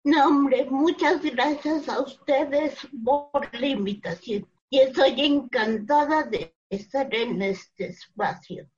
[0.04, 4.46] No, hombre, muchas gracias a ustedes por la invitación.
[4.68, 8.68] Y estoy encantada de estar en este espacio.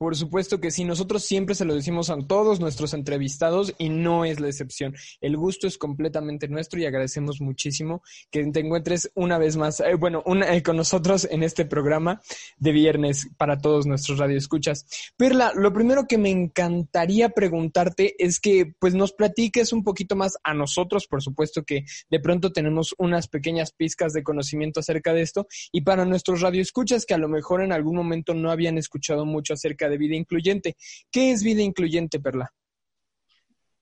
[0.00, 4.24] Por supuesto que sí, nosotros siempre se lo decimos a todos nuestros entrevistados y no
[4.24, 4.96] es la excepción.
[5.20, 9.96] El gusto es completamente nuestro y agradecemos muchísimo que te encuentres una vez más, eh,
[9.96, 12.22] bueno, una, eh, con nosotros en este programa
[12.56, 14.86] de viernes para todos nuestros radioescuchas.
[15.18, 20.38] Perla, lo primero que me encantaría preguntarte es que pues nos platiques un poquito más
[20.42, 25.20] a nosotros, por supuesto que de pronto tenemos unas pequeñas pizcas de conocimiento acerca de
[25.20, 29.26] esto y para nuestros radioescuchas que a lo mejor en algún momento no habían escuchado
[29.26, 30.76] mucho acerca de vida incluyente.
[31.10, 32.50] ¿Qué es vida incluyente, Perla?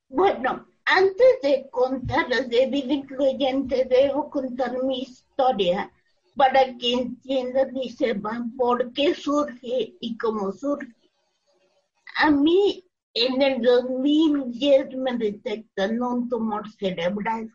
[0.08, 5.92] Bueno, antes de contar de vida incluyente, debo contar mi historia
[6.34, 10.94] para que entiendan y sepan por qué surge y cómo surge.
[12.16, 17.52] A mí en el 2010 me detectan un tumor cerebral.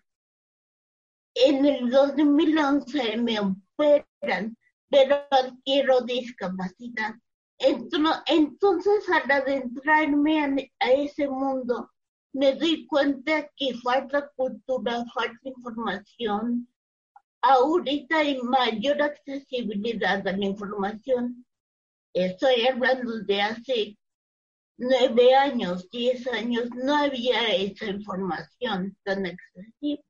[1.34, 4.58] En el 2011 me operan,
[4.90, 7.16] pero adquiero discapacidad.
[7.60, 11.92] Entonces, al adentrarme a ese mundo,
[12.34, 16.68] me doy cuenta que falta cultura, falta información.
[17.42, 21.46] Ahorita hay mayor accesibilidad a la información.
[22.14, 23.98] Estoy hablando de hace
[24.78, 30.04] nueve años, diez años, no había esa información tan accesible.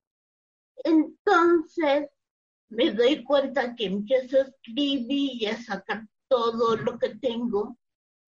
[0.83, 2.09] Entonces,
[2.69, 7.77] me doy cuenta que empiezo a escribir y a sacar todo lo que tengo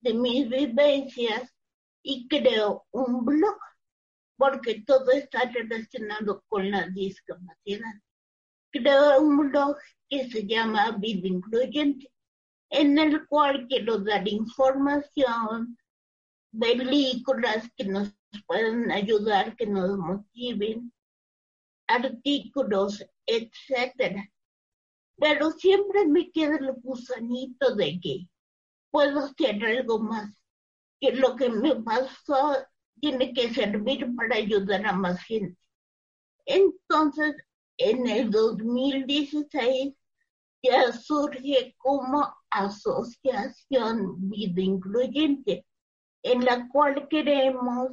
[0.01, 1.51] de mis vivencias
[2.03, 3.57] y creo un blog,
[4.37, 7.95] porque todo está relacionado con la discapacidad.
[8.71, 9.75] Creo un blog
[10.07, 12.11] que se llama Vida Incluyente,
[12.69, 15.75] en el cual quiero dar información,
[16.59, 18.13] películas que nos
[18.45, 20.93] puedan ayudar, que nos motiven,
[21.87, 24.29] artículos, etcétera
[25.17, 28.27] pero siempre me queda el gusanito de que
[28.91, 30.33] puedo hacer algo más,
[30.99, 32.55] que lo que me pasó
[32.99, 35.59] tiene que servir para ayudar a más gente.
[36.45, 37.35] Entonces,
[37.77, 39.93] en el 2016
[40.63, 45.65] ya surge como asociación vida incluyente,
[46.23, 47.91] en la cual queremos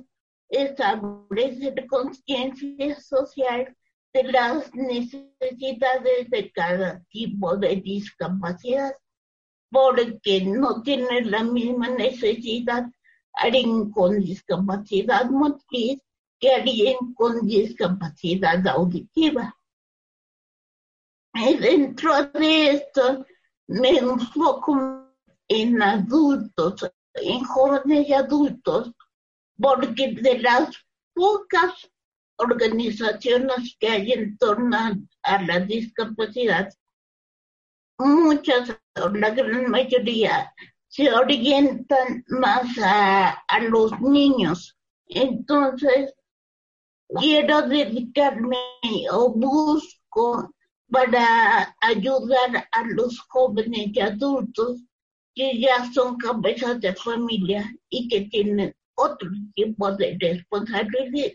[0.48, 3.76] establecer conciencia social
[4.12, 8.94] las necesidades de cada tipo de discapacidad,
[9.70, 12.84] porque no tiene la misma necesidad
[13.32, 16.00] alguien con discapacidad motriz
[16.38, 19.56] que alguien con discapacidad auditiva.
[21.32, 23.24] Dentro de esto
[23.68, 25.08] me enfoco
[25.48, 28.92] en adultos, en jóvenes y adultos,
[29.58, 30.76] porque de las
[31.14, 31.90] pocas
[32.42, 34.76] organizaciones que hay en torno
[35.22, 36.68] a la discapacidad,
[37.98, 40.52] muchas, la gran mayoría,
[40.88, 44.76] se orientan más a, los niños.
[45.06, 46.14] Entonces,
[47.08, 48.56] quiero dedicarme
[49.10, 50.54] o busco
[50.90, 54.82] para ayudar a los jóvenes y adultos
[55.34, 61.32] que ya son cabezas de familia y que tienen otro tipo de responsabilidad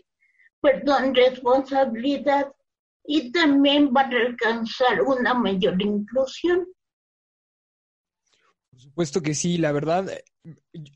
[0.60, 2.52] perdón, responsabilidad
[3.04, 6.66] y también para alcanzar una mayor inclusión.
[8.70, 10.10] Por supuesto que sí, la verdad,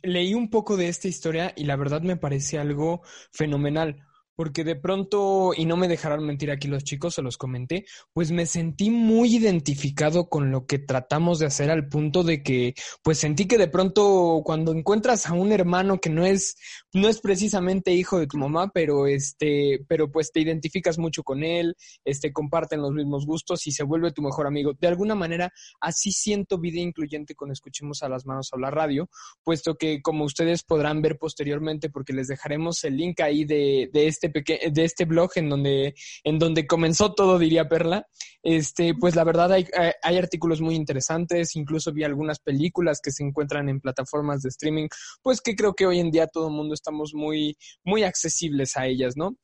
[0.03, 4.77] leí un poco de esta historia y la verdad me parece algo fenomenal porque de
[4.77, 8.91] pronto, y no me dejarán mentir aquí los chicos, se los comenté, pues me sentí
[8.91, 13.59] muy identificado con lo que tratamos de hacer al punto de que, pues sentí que
[13.59, 16.57] de pronto cuando encuentras a un hermano que no es,
[16.93, 21.43] no es precisamente hijo de tu mamá, pero este, pero pues te identificas mucho con
[21.43, 24.73] él, este, comparten los mismos gustos y se vuelve tu mejor amigo.
[24.81, 29.09] De alguna manera, así siento vida incluyente cuando escuchemos a las manos a la radio,
[29.45, 34.07] puesto que como ustedes podrán ver posteriormente, porque les dejaremos el link ahí de, de
[34.07, 38.07] este este de este blog en donde, en donde comenzó todo, diría Perla,
[38.43, 39.67] este, pues la verdad hay,
[40.03, 44.89] hay artículos muy interesantes, incluso vi algunas películas que se encuentran en plataformas de streaming,
[45.23, 48.87] pues que creo que hoy en día todo el mundo estamos muy, muy accesibles a
[48.87, 49.37] ellas, ¿no?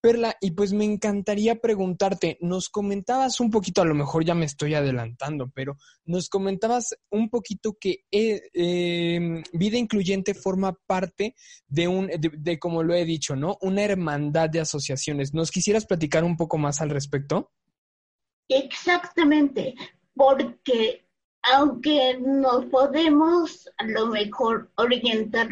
[0.00, 4.44] Perla, y pues me encantaría preguntarte, nos comentabas un poquito, a lo mejor ya me
[4.44, 11.34] estoy adelantando, pero nos comentabas un poquito que eh, em, vida incluyente forma parte
[11.66, 13.58] de un, de, como lo he dicho, ¿no?
[13.60, 15.34] Una hermandad de asociaciones.
[15.34, 17.50] ¿Nos quisieras platicar un poco más al respecto?
[18.48, 19.74] Exactamente,
[20.14, 21.04] porque
[21.42, 25.48] aunque nos podemos a lo mejor orientar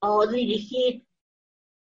[0.00, 1.04] o dirigir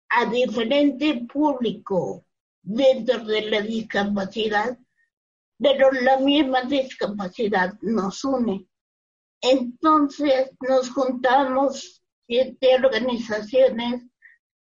[0.10, 2.26] a diferente público
[2.62, 4.78] dentro de la discapacidad,
[5.58, 8.68] pero la misma discapacidad nos une.
[9.42, 14.04] Entonces nos juntamos siete organizaciones,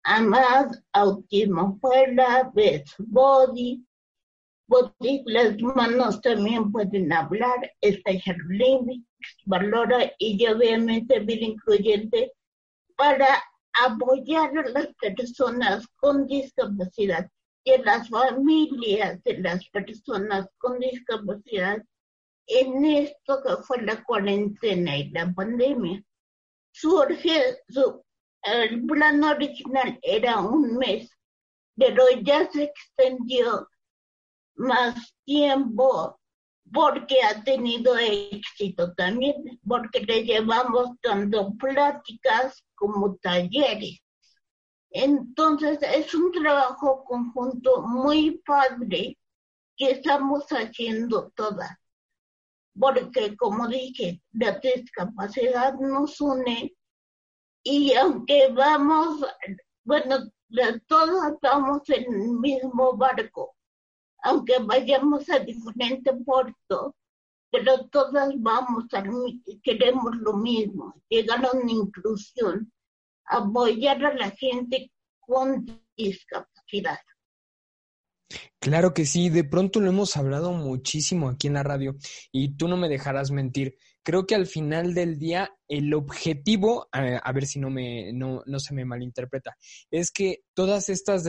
[0.04, 3.86] AMAD, Autismo Fuera, Best Body,
[4.68, 9.08] Body, las manos también pueden hablar, Special Olympics,
[9.46, 12.34] Valora y obviamente Vida Incluyente
[12.96, 13.42] para
[13.86, 17.30] apoyar a las personas con discapacidad
[17.64, 21.84] y a las familias de las personas con discapacidad
[22.48, 26.02] en esto que fue la cuarentena y la pandemia.
[26.72, 27.04] Su,
[28.44, 31.10] el plan original era un mes,
[31.76, 33.68] pero ya se extendió
[34.56, 36.20] más tiempo
[36.74, 44.00] porque ha tenido éxito también, porque le llevamos tanto pláticas como talleres.
[44.90, 49.18] Entonces es un trabajo conjunto muy padre
[49.76, 51.78] que estamos haciendo todas
[52.80, 56.76] porque como dije, la discapacidad nos une
[57.64, 59.26] y aunque vamos,
[59.84, 60.32] bueno,
[60.88, 63.56] todos vamos en el mismo barco,
[64.24, 66.96] aunque vayamos a diferente puerto,
[67.52, 69.04] pero todas vamos a,
[69.64, 72.72] queremos lo mismo, llegar a una inclusión,
[73.26, 77.00] apoyar a la gente con discapacidad.
[78.60, 81.96] Claro que sí, de pronto lo hemos hablado muchísimo aquí en la radio
[82.32, 83.78] y tú no me dejarás mentir.
[84.08, 88.58] Creo que al final del día el objetivo, a, ver si no, me, no, no,
[88.58, 89.58] se me malinterpreta,
[89.92, 91.26] es que todas estas,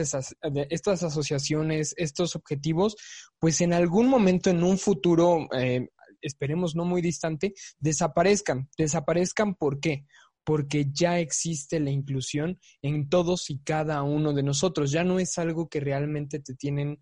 [0.69, 2.95] estas asociaciones, estos objetivos,
[3.37, 5.89] pues en algún momento, en un futuro, eh,
[6.21, 8.69] esperemos no muy distante, desaparezcan.
[8.77, 10.05] ¿Desaparezcan por qué?
[10.45, 14.89] porque ya existe la inclusión en todos y cada uno de nosotros.
[14.89, 17.01] Ya no es algo que realmente te tienen,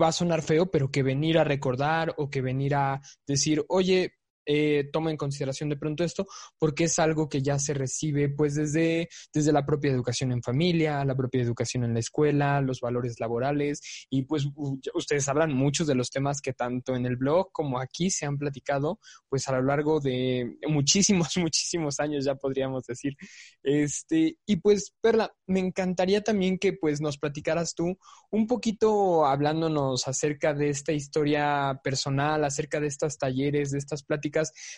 [0.00, 4.14] va a sonar feo, pero que venir a recordar o que venir a decir, oye,
[4.46, 6.26] eh, toma en consideración de pronto esto,
[6.58, 11.04] porque es algo que ya se recibe pues desde, desde la propia educación en familia,
[11.04, 14.46] la propia educación en la escuela, los valores laborales y pues
[14.94, 18.38] ustedes sabrán muchos de los temas que tanto en el blog como aquí se han
[18.38, 23.16] platicado pues a lo largo de muchísimos, muchísimos años ya podríamos decir.
[23.62, 27.96] Este, y pues Perla, me encantaría también que pues nos platicaras tú
[28.30, 34.33] un poquito hablándonos acerca de esta historia personal, acerca de estas talleres, de estas pláticas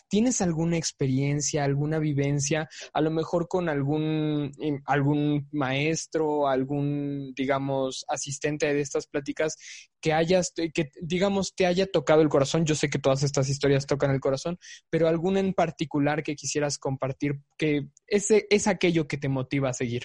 [0.09, 8.05] ¿tienes alguna experiencia, alguna vivencia, a lo mejor con algún, em, algún maestro, algún, digamos,
[8.09, 9.57] asistente de estas pláticas
[10.01, 12.65] que hayas, que digamos, te haya tocado el corazón?
[12.65, 14.59] Yo sé que todas estas historias tocan el corazón,
[14.91, 19.75] pero alguna en particular que quisieras compartir, que ese es aquello que te motiva a
[19.75, 20.05] seguir.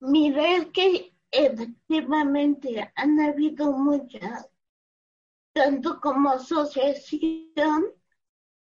[0.00, 4.46] Mira, es que efectivamente han habido muchas
[5.54, 7.86] tanto como asociación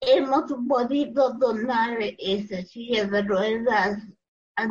[0.00, 4.02] hemos podido donar esas sillas de ruedas
[4.56, 4.66] a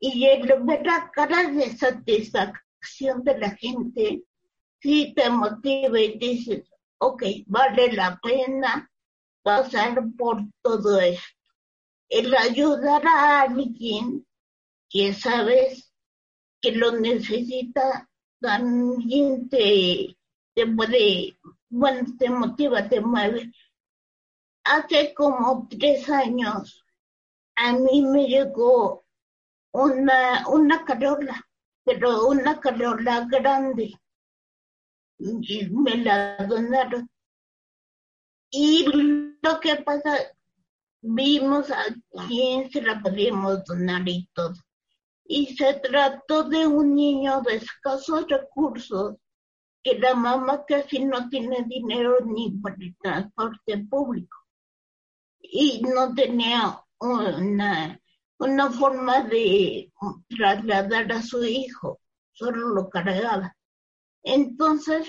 [0.00, 4.22] y el ver la cara de satisfacción de la gente
[4.80, 8.90] sí te motiva y dices, ok, vale la pena
[9.42, 11.22] pasar por todo esto.
[12.08, 14.26] El ayudar a alguien
[14.88, 15.92] que sabes
[16.60, 18.08] que lo necesita
[18.40, 20.16] también te
[20.54, 21.36] te puede,
[21.68, 23.52] bueno, te motiva, te mueve.
[24.64, 26.84] Hace como tres años
[27.56, 29.04] a mí me llegó
[29.72, 30.84] una, una
[31.84, 33.94] pero una carola grande.
[35.18, 37.08] Y me la donaron.
[38.50, 38.86] Y
[39.42, 40.16] lo que pasa,
[41.02, 41.84] vimos a
[42.28, 44.54] quién se la podíamos donar y todo.
[45.26, 49.16] Y se trató de un niño de escasos recursos
[49.84, 54.38] que la mamá casi no tiene dinero ni para el transporte público
[55.40, 58.00] y no tenía una,
[58.38, 59.92] una forma de
[60.28, 62.00] trasladar a su hijo,
[62.32, 63.54] solo lo cargaba.
[64.22, 65.06] Entonces,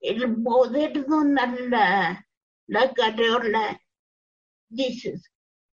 [0.00, 2.24] el poder donar la,
[2.68, 3.80] la carreola,
[4.68, 5.28] dices,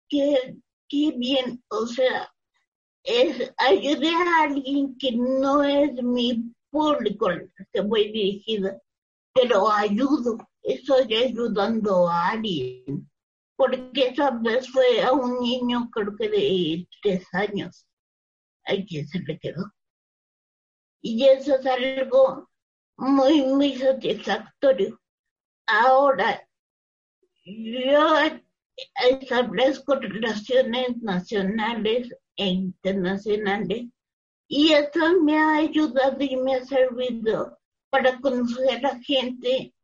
[0.08, 0.56] qué,
[0.88, 2.32] qué bien, o sea,
[3.02, 7.28] es ayudar a alguien que no es mi público
[7.72, 8.76] que voy dirigida,
[9.32, 13.08] pero ayudo, estoy ayudando a alguien,
[13.56, 17.86] porque esa vez fue a un niño creo que de tres años,
[18.66, 19.64] a quien se le quedó.
[21.00, 22.50] Y eso es algo
[22.96, 25.00] muy, muy satisfactorio.
[25.66, 26.46] Ahora,
[27.44, 28.16] yo
[29.10, 33.86] establezco relaciones nacionales e internacionales
[34.48, 37.58] y eso me ha ayudado y me ha servido
[37.90, 39.74] para conocer a gente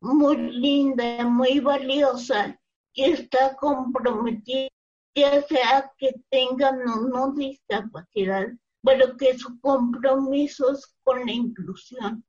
[0.00, 2.58] muy linda, muy valiosa,
[2.94, 4.68] que está comprometida,
[5.14, 8.48] ya sea que tengan o no discapacidad,
[8.82, 12.24] pero que su compromiso es con la inclusión.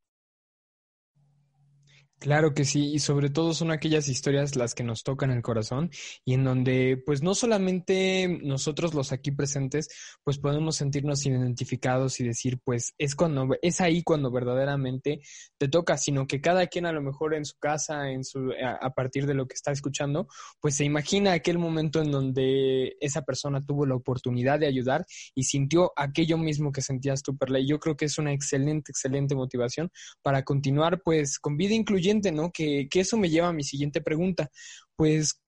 [2.19, 5.89] Claro que sí, y sobre todo son aquellas historias las que nos tocan el corazón
[6.25, 9.87] y en donde pues no solamente nosotros los aquí presentes
[10.25, 15.21] pues podemos sentirnos identificados y decir pues es cuando es ahí cuando verdaderamente
[15.57, 18.89] te toca, sino que cada quien a lo mejor en su casa, en su a,
[18.89, 20.27] partir de lo que está escuchando,
[20.59, 25.05] pues se imagina aquel momento en donde esa persona tuvo la oportunidad de ayudar
[25.35, 27.61] y sintió aquello mismo que sentías tú, Perla.
[27.61, 29.89] Y yo creo que es una excelente excelente motivación
[30.21, 32.51] para continuar pues con vida incluyente ¿no?
[32.51, 34.49] Que, eso me lleva a mi siguiente pregunta.
[34.95, 35.41] Pues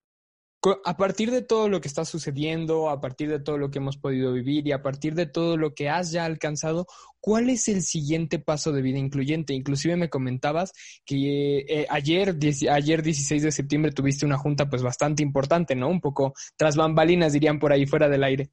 [0.86, 3.98] a partir de todo lo que está sucediendo, a partir de todo lo que hemos
[3.98, 6.86] podido vivir y a partir de todo lo que has ya alcanzado,
[7.20, 9.56] ¿cuál es el siguiente paso de vida incluyente?
[9.56, 10.72] Inclusive me comentabas
[11.04, 12.38] que eh, ayer,
[12.70, 15.90] ayer 16 de septiembre tuviste una junta pues bastante importante, ¿no?
[15.90, 18.52] Un poco tras bambalinas dirían por ahí fuera del aire.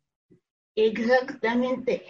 [0.74, 2.04] Exactamente.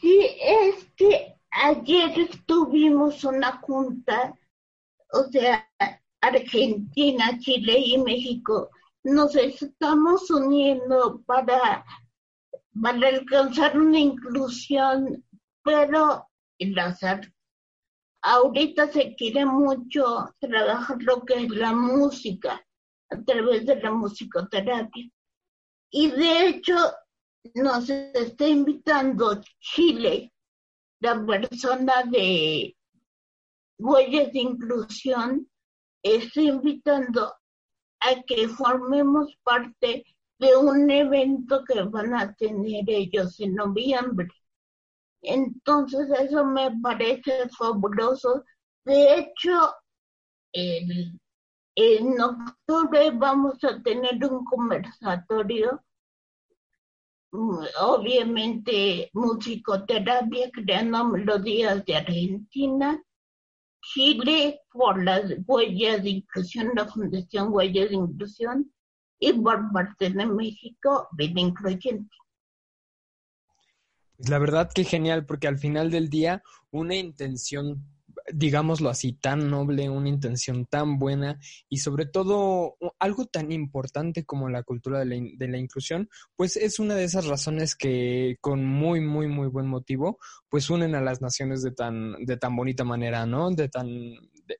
[0.00, 4.34] Sí, es que ayer tuvimos una junta
[5.12, 5.68] o sea,
[6.20, 8.70] Argentina, Chile y México,
[9.02, 11.84] nos estamos uniendo para,
[12.82, 15.24] para alcanzar una inclusión,
[15.62, 17.32] pero en las artes.
[18.22, 22.62] Ahorita se quiere mucho trabajar lo que es la música
[23.08, 25.10] a través de la musicoterapia.
[25.90, 26.76] Y de hecho
[27.54, 30.32] nos está invitando Chile,
[31.00, 32.76] la persona de
[33.80, 35.48] Huellas de Inclusión
[36.02, 37.34] está invitando
[38.00, 40.04] a que formemos parte
[40.38, 44.28] de un evento que van a tener ellos en noviembre.
[45.22, 48.44] Entonces eso me parece fabuloso.
[48.84, 49.74] De hecho,
[50.52, 55.82] en octubre vamos a tener un conversatorio,
[57.32, 63.02] obviamente musicoterapia, creando melodías de Argentina,
[63.82, 68.72] Chile por las huellas de inclusión, la Fundación Huellas de Inclusión,
[69.18, 72.16] y por parte de México, Vida Incluyente.
[74.18, 77.84] La verdad que genial, porque al final del día una intención
[78.32, 84.48] digámoslo así, tan noble, una intención tan buena y sobre todo algo tan importante como
[84.48, 88.64] la cultura de la, de la, inclusión, pues es una de esas razones que con
[88.64, 90.18] muy, muy, muy buen motivo,
[90.48, 93.50] pues unen a las naciones de tan, de tan bonita manera, ¿no?
[93.50, 93.88] De tan,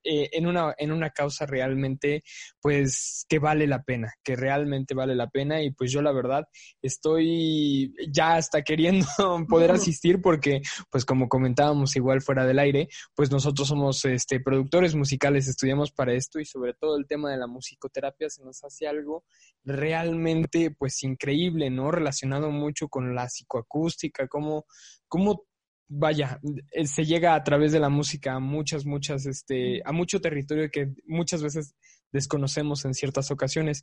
[0.04, 2.22] eh, en, una, en una causa realmente,
[2.60, 5.62] pues, que vale la pena, que realmente vale la pena.
[5.62, 6.46] Y pues yo la verdad
[6.82, 9.06] estoy ya hasta queriendo
[9.48, 14.94] poder asistir porque, pues como comentábamos igual fuera del aire, pues nosotros somos este, productores
[14.94, 18.86] musicales, estudiamos para esto y sobre todo el tema de la musicoterapia se nos hace
[18.86, 19.24] algo
[19.64, 21.90] realmente, pues, increíble, ¿no?
[21.90, 24.66] Relacionado mucho con la psicoacústica, cómo,
[25.08, 25.44] cómo
[25.90, 30.20] vaya, eh, se llega a través de la música a muchas, muchas, este, a mucho
[30.20, 31.74] territorio que muchas veces
[32.12, 33.82] desconocemos en ciertas ocasiones.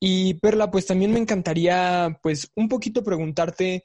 [0.00, 3.84] Y Perla, pues también me encantaría, pues, un poquito preguntarte,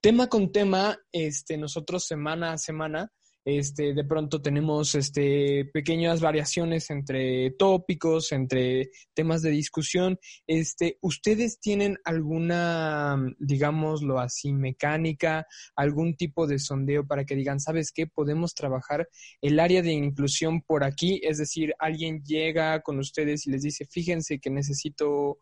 [0.00, 3.12] tema con tema, este, nosotros semana a semana,
[3.56, 10.18] este, de pronto tenemos este, pequeñas variaciones entre tópicos, entre temas de discusión.
[10.46, 17.90] Este, ¿Ustedes tienen alguna, digámoslo así, mecánica, algún tipo de sondeo para que digan, ¿sabes
[17.90, 18.06] qué?
[18.06, 19.08] Podemos trabajar
[19.40, 21.18] el área de inclusión por aquí.
[21.22, 25.38] Es decir, alguien llega con ustedes y les dice, fíjense que necesito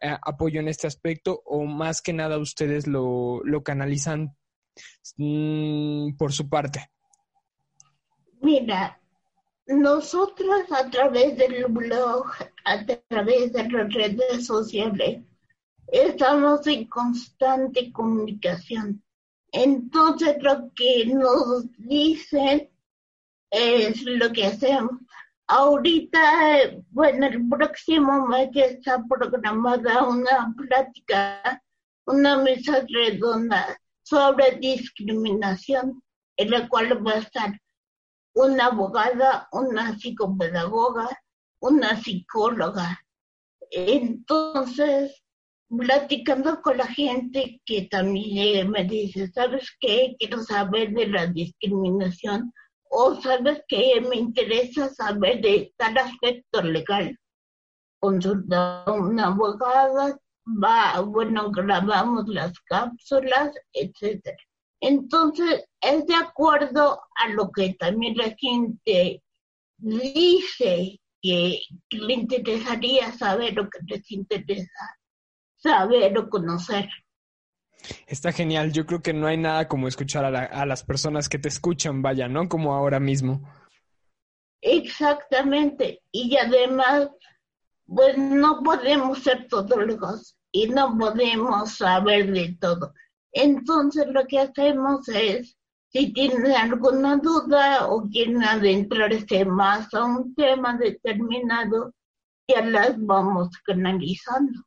[0.00, 4.34] eh, apoyo en este aspecto o más que nada ustedes lo, lo canalizan
[5.18, 6.88] mm, por su parte.
[8.42, 8.98] Mira,
[9.66, 12.26] nosotros a través del blog,
[12.64, 15.22] a través de las redes sociales,
[15.88, 19.02] estamos en constante comunicación.
[19.52, 22.70] Entonces lo que nos dicen
[23.50, 24.92] es lo que hacemos.
[25.46, 26.20] Ahorita,
[26.90, 31.62] bueno, el próximo mes está programada una plática,
[32.06, 36.02] una mesa redonda sobre discriminación,
[36.38, 37.60] en la cual va a estar
[38.40, 41.08] una abogada, una psicopedagoga,
[41.60, 43.00] una psicóloga.
[43.70, 45.22] Entonces,
[45.68, 50.16] platicando con la gente que también me dice, ¿sabes qué?
[50.18, 52.52] Quiero saber de la discriminación
[52.90, 54.00] o sabes qué?
[54.00, 57.16] Me interesa saber de tal aspecto legal.
[58.00, 64.38] Consulta a una abogada, va, bueno, grabamos las cápsulas, etcétera.
[64.80, 69.22] Entonces, es de acuerdo a lo que también la gente
[69.76, 71.60] dice que,
[71.90, 74.96] le interesaría saber o que les interesa
[75.56, 76.88] saber o conocer.
[78.06, 78.72] Está genial.
[78.72, 82.02] Yo creo que no hay nada como escuchar a, a las personas que te escuchan,
[82.02, 82.48] vaya, ¿no?
[82.48, 83.42] Como ahora mismo.
[84.62, 86.02] Exactamente.
[86.10, 87.08] Y además,
[87.86, 92.94] pues no podemos ser todólogos y no podemos saber de todo.
[93.32, 95.56] Entonces lo que hacemos es,
[95.92, 101.92] si tienen alguna duda o quieren adentrarse más a un tema determinado,
[102.48, 104.60] ya las vamos canalizando.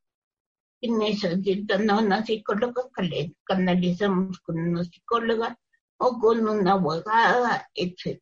[0.81, 2.83] Si necesitan a una psicóloga,
[3.45, 5.57] canalizamos con una psicóloga
[5.97, 8.21] o con una abogada, etc.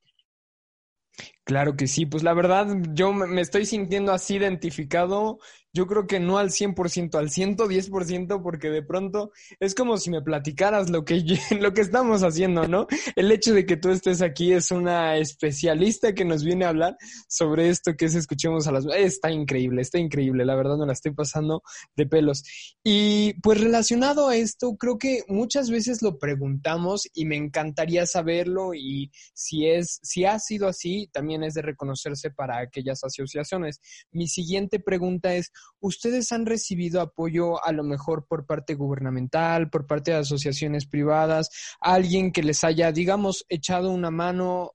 [1.44, 5.39] Claro que sí, pues la verdad yo me estoy sintiendo así identificado
[5.74, 10.22] yo creo que no al 100%, al 110%, porque de pronto es como si me
[10.22, 11.24] platicaras lo que,
[11.59, 12.88] lo que estamos haciendo, ¿no?
[13.15, 16.97] El hecho de que tú estés aquí es una especialista que nos viene a hablar
[17.28, 18.86] sobre esto que es Escuchemos a las...
[18.86, 21.63] Está increíble, está increíble, la verdad me la estoy pasando
[21.95, 22.43] de pelos.
[22.84, 28.74] Y pues relacionado a esto, creo que muchas veces lo preguntamos y me encantaría saberlo
[28.74, 33.80] y si es, si ha sido así, también es de reconocerse para aquellas asociaciones.
[34.11, 39.88] Mi siguiente pregunta es, ¿Ustedes han recibido apoyo a lo mejor por parte gubernamental, por
[39.88, 41.49] parte de asociaciones privadas,
[41.80, 44.74] alguien que les haya, digamos, echado una mano?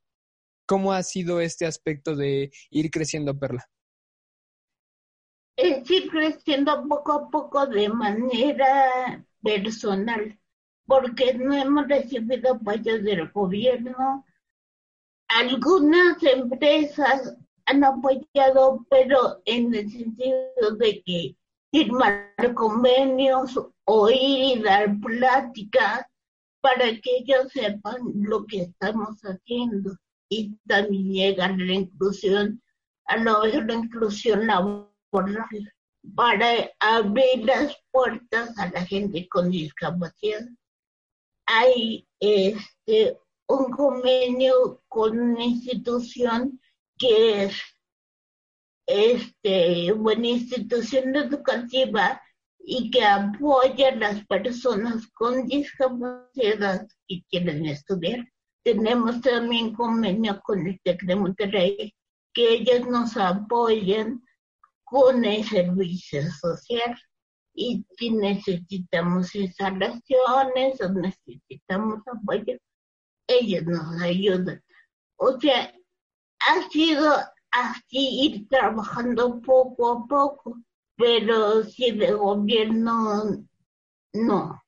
[0.66, 3.64] ¿Cómo ha sido este aspecto de ir creciendo Perla?
[5.56, 10.38] Es ir creciendo poco a poco de manera personal,
[10.86, 14.26] porque no hemos recibido apoyo del gobierno.
[15.28, 17.36] Algunas empresas
[17.66, 21.36] han apoyado, pero en el sentido de que
[21.70, 26.06] firmar convenios, oír y dar pláticas
[26.60, 29.96] para que ellos sepan lo que estamos haciendo
[30.28, 32.62] y también llegar a la inclusión,
[33.06, 35.72] a la inclusión laboral,
[36.14, 40.46] para abrir las puertas a la gente con discapacidad.
[41.46, 46.60] Hay este, un convenio con una institución
[46.98, 47.56] que es
[48.86, 52.20] este, una institución educativa
[52.58, 58.26] y que apoya a las personas con discapacidad que quieren estudiar.
[58.64, 61.94] Tenemos también convenio con el TEC de Monterrey,
[62.34, 64.22] que ellos nos apoyan
[64.84, 66.98] con el servicio social.
[67.54, 72.58] Y si necesitamos instalaciones o necesitamos apoyo,
[73.28, 74.62] ellos nos ayudan.
[75.16, 75.72] O sea,
[76.40, 77.16] ha sido
[77.50, 80.58] así ir trabajando poco a poco,
[80.96, 83.44] pero si de gobierno
[84.12, 84.62] no.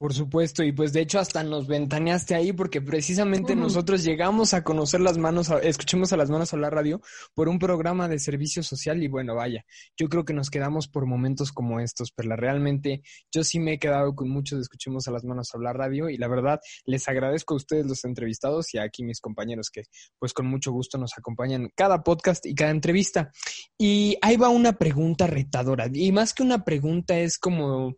[0.00, 4.64] Por supuesto, y pues de hecho hasta nos ventaneaste ahí porque precisamente nosotros llegamos a
[4.64, 7.02] conocer las manos, escuchemos a las manos a la radio
[7.34, 9.62] por un programa de servicio social y bueno, vaya,
[9.98, 13.78] yo creo que nos quedamos por momentos como estos, pero realmente yo sí me he
[13.78, 17.52] quedado con muchos de escuchemos a las manos hablar radio y la verdad les agradezco
[17.52, 19.82] a ustedes los entrevistados y aquí mis compañeros que
[20.18, 23.32] pues con mucho gusto nos acompañan cada podcast y cada entrevista.
[23.76, 27.96] Y ahí va una pregunta retadora y más que una pregunta es como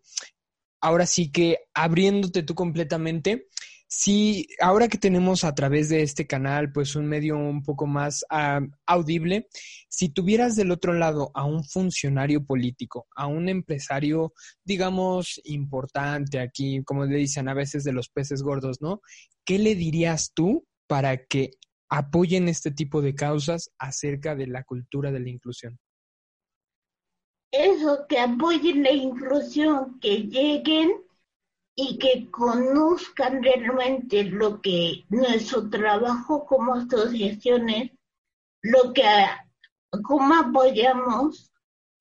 [0.82, 3.48] ahora sí que abriéndote tú completamente,
[3.94, 8.24] si ahora que tenemos a través de este canal pues un medio un poco más
[8.86, 9.48] audible,
[9.88, 14.32] si tuvieras del otro lado a un funcionario político, a un empresario,
[14.64, 19.02] digamos, importante aquí, como le dicen a veces de los peces gordos, ¿no?
[19.44, 21.50] ¿Qué le dirías tú para que
[21.90, 25.78] apoyen este tipo de causas acerca de la cultura de la inclusión?
[27.52, 30.90] Eso, que apoyen la inclusión, que lleguen
[31.76, 37.92] y que conozcan realmente lo que nuestro trabajo como asociaciones,
[38.62, 39.04] lo que
[40.02, 41.52] cómo apoyamos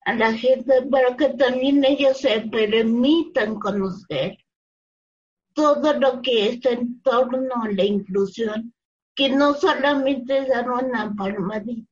[0.04, 4.38] a la gente para que también ellos se permitan conocer
[5.54, 8.74] todo lo que está en torno a la inclusión,
[9.14, 11.91] que no solamente dar una palmadita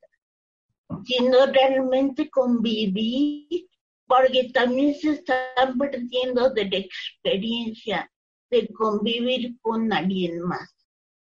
[1.04, 3.68] sino realmente convivir,
[4.06, 8.10] porque también se están perdiendo de la experiencia
[8.50, 10.74] de convivir con alguien más,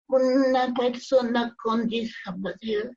[0.07, 2.91] con una persona con discapacidad.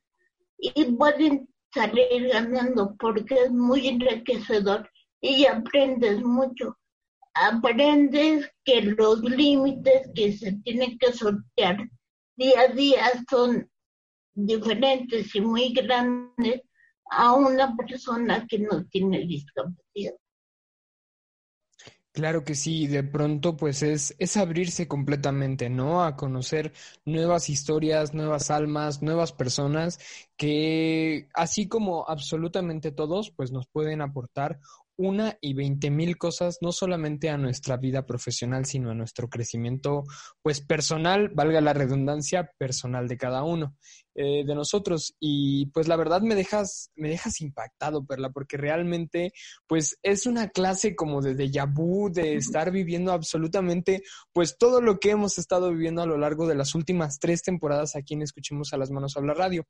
[0.57, 4.89] Y pueden salir ganando porque es muy enriquecedor
[5.21, 6.77] y aprendes mucho.
[7.33, 11.89] Aprendes que los límites que se tienen que sortear
[12.35, 13.69] día a día son
[14.33, 16.61] diferentes y muy grandes
[17.09, 20.15] a una persona que no tiene discapacidad.
[22.13, 26.03] Claro que sí, de pronto pues es, es abrirse completamente, ¿no?
[26.03, 26.71] A conocer
[27.05, 29.97] nuevas historias, nuevas almas, nuevas personas
[30.37, 34.59] que así como absolutamente todos pues nos pueden aportar
[34.95, 40.03] una y veinte mil cosas, no solamente a nuestra vida profesional, sino a nuestro crecimiento,
[40.43, 43.75] pues personal, valga la redundancia, personal de cada uno.
[44.15, 45.15] Eh, de nosotros.
[45.19, 49.33] Y pues la verdad me dejas, me dejas impactado, Perla, porque realmente
[49.65, 54.99] pues es una clase como de déjà vu, de estar viviendo absolutamente pues todo lo
[54.99, 58.71] que hemos estado viviendo a lo largo de las últimas tres temporadas aquí en Escuchemos
[58.71, 59.65] a las Manos Habla Radio.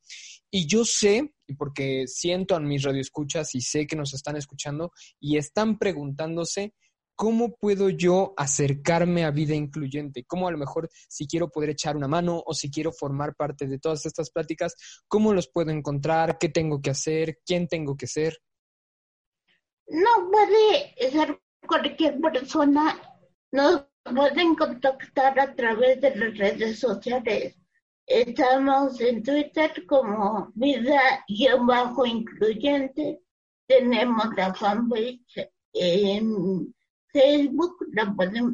[0.52, 4.92] Y yo sé, y porque siento a mis radioescuchas y sé que nos están escuchando
[5.22, 6.74] y están preguntándose
[7.16, 10.26] ¿cómo puedo yo acercarme a vida incluyente?
[10.26, 13.68] ¿Cómo a lo mejor si quiero poder echar una mano o si quiero formar parte
[13.68, 14.76] de todas estas pláticas,
[15.08, 16.38] cómo los puedo encontrar?
[16.38, 17.40] ¿Qué tengo que hacer?
[17.46, 18.38] ¿Quién tengo que ser?
[19.88, 23.00] No puede ser cualquier persona.
[23.52, 27.56] Nos pueden contactar a través de las redes sociales.
[28.06, 33.22] Estamos en Twitter como vida-incluyente.
[33.66, 36.76] Tenemos la fanpage en
[37.14, 37.78] Facebook,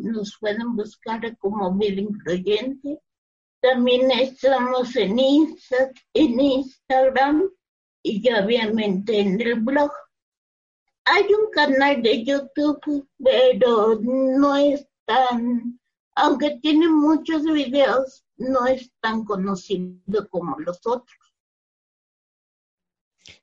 [0.03, 2.99] nos pueden buscar como Vida Incluyente.
[3.62, 5.18] También estamos en,
[6.14, 7.49] en Instagram
[8.03, 9.91] y obviamente en el blog.
[11.05, 15.80] Hay un canal de YouTube, pero no es tan,
[16.16, 21.28] aunque tiene muchos videos, no es tan conocido como los otros.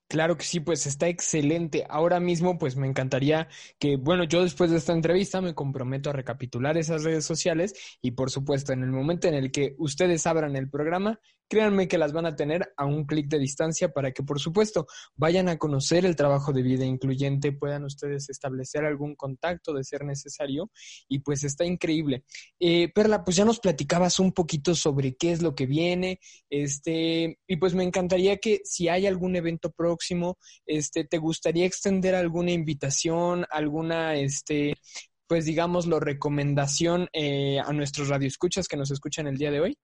[0.09, 1.85] Claro que sí, pues está excelente.
[1.89, 3.49] Ahora mismo, pues me encantaría
[3.81, 8.13] que, bueno, yo después de esta entrevista me comprometo a recapitular esas redes sociales y,
[8.13, 12.13] por supuesto, en el momento en el que ustedes abran el programa, créanme que las
[12.13, 14.87] van a tener a un clic de distancia para que, por supuesto,
[15.17, 20.05] vayan a conocer el trabajo de vida incluyente, puedan ustedes establecer algún contacto de ser
[20.05, 20.71] necesario
[21.09, 22.25] y pues está increíble.
[22.61, 27.39] Eh, Perla, pues ya nos platicabas un poquito sobre qué es lo que viene, este,
[27.47, 30.37] y pues me encantaría que si hay algún evento próximo,
[30.67, 34.75] este, ¿te gustaría extender alguna invitación, alguna, este,
[35.27, 39.79] pues digámoslo, recomendación eh, a nuestros radioescuchas que nos escuchan el día de hoy?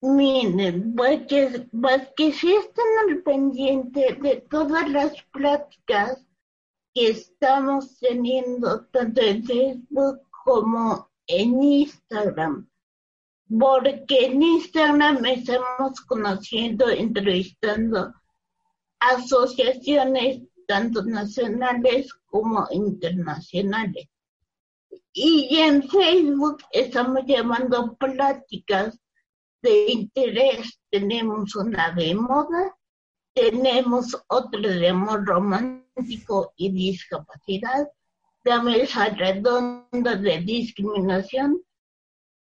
[0.00, 6.24] Miren, pues que, pues que sí están al pendiente de todas las pláticas
[6.94, 12.68] que estamos teniendo tanto en Facebook como en Instagram.
[13.58, 18.12] Porque en Instagram estamos conociendo, entrevistando
[19.00, 24.08] asociaciones tanto nacionales como internacionales.
[25.12, 28.98] Y en Facebook estamos llevando pláticas
[29.62, 32.76] de interés tenemos una de moda,
[33.34, 37.88] tenemos otra de amor romántico y discapacidad,
[38.44, 41.60] la mesa redonda de discriminación,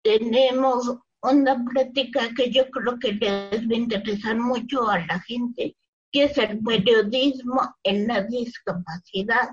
[0.03, 5.75] tenemos una práctica que yo creo que les va a interesar mucho a la gente,
[6.12, 9.49] que es el periodismo en la discapacidad.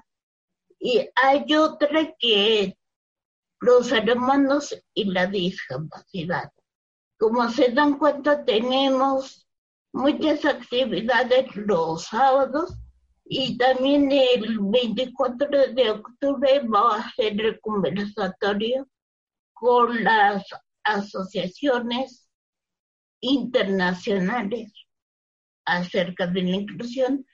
[0.79, 2.75] Y hay otra que es
[3.61, 6.53] los hermanos y la discapacidad.
[7.19, 9.49] Como se dan cuenta, tenemos
[9.93, 12.75] muchas actividades los sábados
[13.25, 18.89] y también el 24 de octubre va a ser el conversatorio
[19.53, 20.45] con las
[20.85, 22.29] asociaciones
[23.21, 24.73] internacionales
[25.69, 27.27] acerca de la inclusión.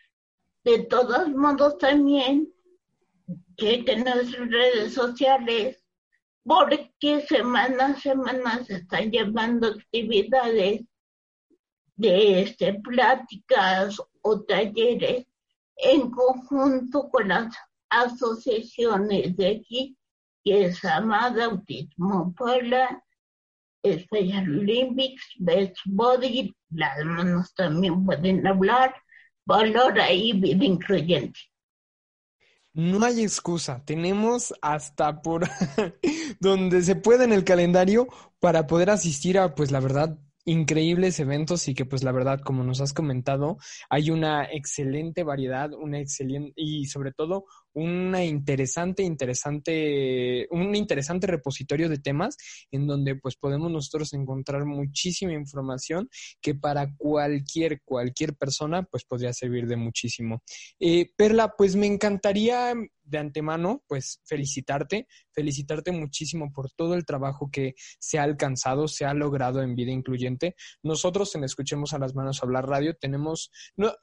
[0.65, 2.53] De todos modos, también
[3.57, 5.85] chequen nuestras redes sociales
[6.45, 10.83] porque semana a semana se están llevando actividades
[11.97, 15.27] de este, pláticas o talleres
[15.77, 17.55] en conjunto con las
[17.89, 19.97] asociaciones de aquí,
[20.45, 23.03] que es Amada Autismo Puebla,
[23.87, 28.95] Special Olympics, Best Body, las manos también pueden hablar,
[29.47, 31.39] Valora y Vida Incluyente.
[32.73, 35.49] No hay excusa, tenemos hasta por
[36.41, 38.09] donde se puede en el calendario
[38.41, 42.65] para poder asistir a, pues la verdad, increíbles eventos y que pues la verdad, como
[42.65, 43.59] nos has comentado,
[43.89, 47.45] hay una excelente variedad, una excelente y sobre todo
[47.75, 52.37] una interesante, interesante, un interesante repositorio de temas
[52.71, 56.09] en donde pues podemos nosotros encontrar muchísima información
[56.41, 60.43] que para cualquier, cualquier persona pues podría servir de muchísimo.
[60.79, 67.51] Eh, Perla, pues me encantaría de antemano, pues felicitarte, felicitarte muchísimo por todo el trabajo
[67.53, 70.57] que se ha alcanzado, se ha logrado en vida incluyente.
[70.83, 73.51] Nosotros en Escuchemos a las Manos Hablar Radio tenemos,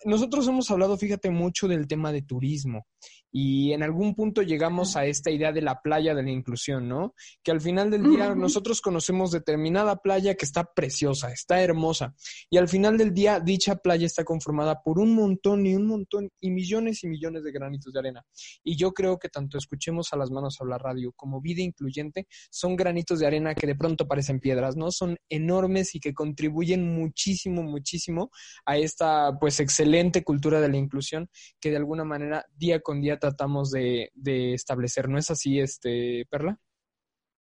[0.06, 2.86] nosotros hemos hablado, fíjate, mucho del tema de turismo
[3.32, 7.16] y en algún punto llegamos a esta idea de la playa de la inclusión, ¿no?
[7.44, 12.14] Que al final del día nosotros conocemos determinada playa que está preciosa, está hermosa,
[12.50, 16.30] y al final del día dicha playa está conformada por un montón y un montón
[16.40, 18.26] y millones y millones de granitos de arena.
[18.64, 22.76] Y yo creo que tanto escuchemos a las manos hablar radio como vida incluyente son
[22.76, 24.92] granitos de arena que de pronto parecen piedras, ¿no?
[24.92, 28.32] Son enormes y que contribuyen muchísimo, muchísimo
[28.66, 31.30] a esta pues excelente cultura de la inclusión
[31.60, 34.12] que de alguna manera día con día tratamos de,
[34.54, 35.08] establecer.
[35.08, 36.60] ¿No es así, este Perla?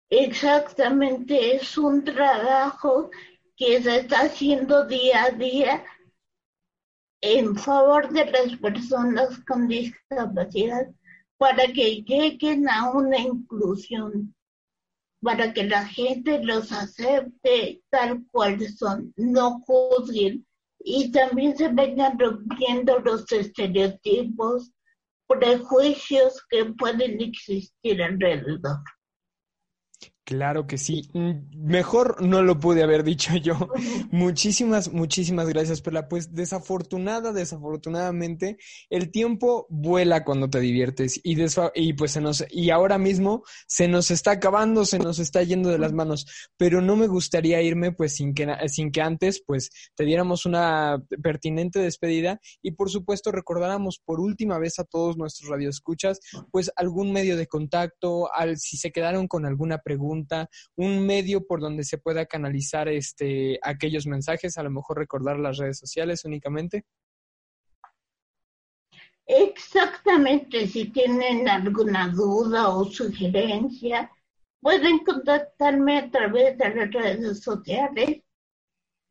[0.08, 3.10] Exactamente, es un trabajo
[3.56, 5.84] que se está haciendo día a día
[7.22, 10.88] en favor de las personas con discapacidad
[11.38, 14.34] para que lleguen a una inclusión,
[15.22, 20.46] para que la gente los acepte tal cual son, no juzguen
[20.84, 24.72] y también se vayan rompiendo los estereotipos,
[25.28, 28.78] prejuicios que pueden existir alrededor.
[30.24, 31.10] Claro que sí.
[31.14, 33.54] Mm, mejor no lo pude haber dicho yo.
[34.12, 36.08] muchísimas, muchísimas gracias, Perla.
[36.08, 38.56] Pues desafortunada, desafortunadamente,
[38.88, 41.36] el tiempo vuela cuando te diviertes y,
[41.74, 45.70] y pues se nos, y ahora mismo se nos está acabando, se nos está yendo
[45.70, 46.26] de las manos.
[46.56, 51.02] Pero no me gustaría irme pues sin que, sin que antes pues te diéramos una
[51.20, 56.20] pertinente despedida y por supuesto recordáramos por última vez a todos nuestros radioescuchas
[56.52, 60.11] pues algún medio de contacto, al, si se quedaron con alguna pregunta
[60.76, 65.58] un medio por donde se pueda canalizar este, aquellos mensajes, a lo mejor recordar las
[65.58, 66.84] redes sociales únicamente.
[69.26, 74.10] Exactamente, si tienen alguna duda o sugerencia,
[74.60, 78.22] pueden contactarme a través de las redes sociales.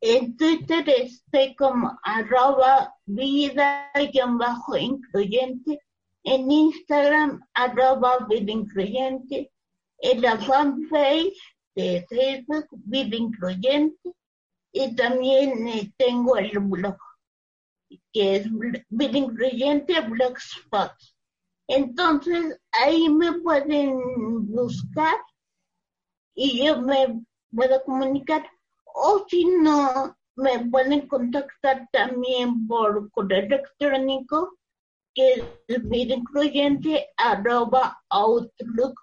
[0.00, 5.80] En Twitter estoy como arroba vida-incluyente,
[6.24, 9.51] en Instagram arroba vida incluyente
[10.02, 11.40] en la fanpage
[11.74, 14.12] de Facebook Vida Incluyente
[14.72, 16.96] y también eh, tengo el blog
[18.12, 18.46] que es
[18.88, 20.92] Vida Incluyente Blogspot.
[21.68, 23.96] Entonces ahí me pueden
[24.52, 25.14] buscar
[26.34, 27.22] y yo me
[27.54, 28.50] puedo comunicar
[28.84, 34.58] o si no me pueden contactar también por correo electrónico
[35.14, 38.98] que es vida incluyente arroba outlook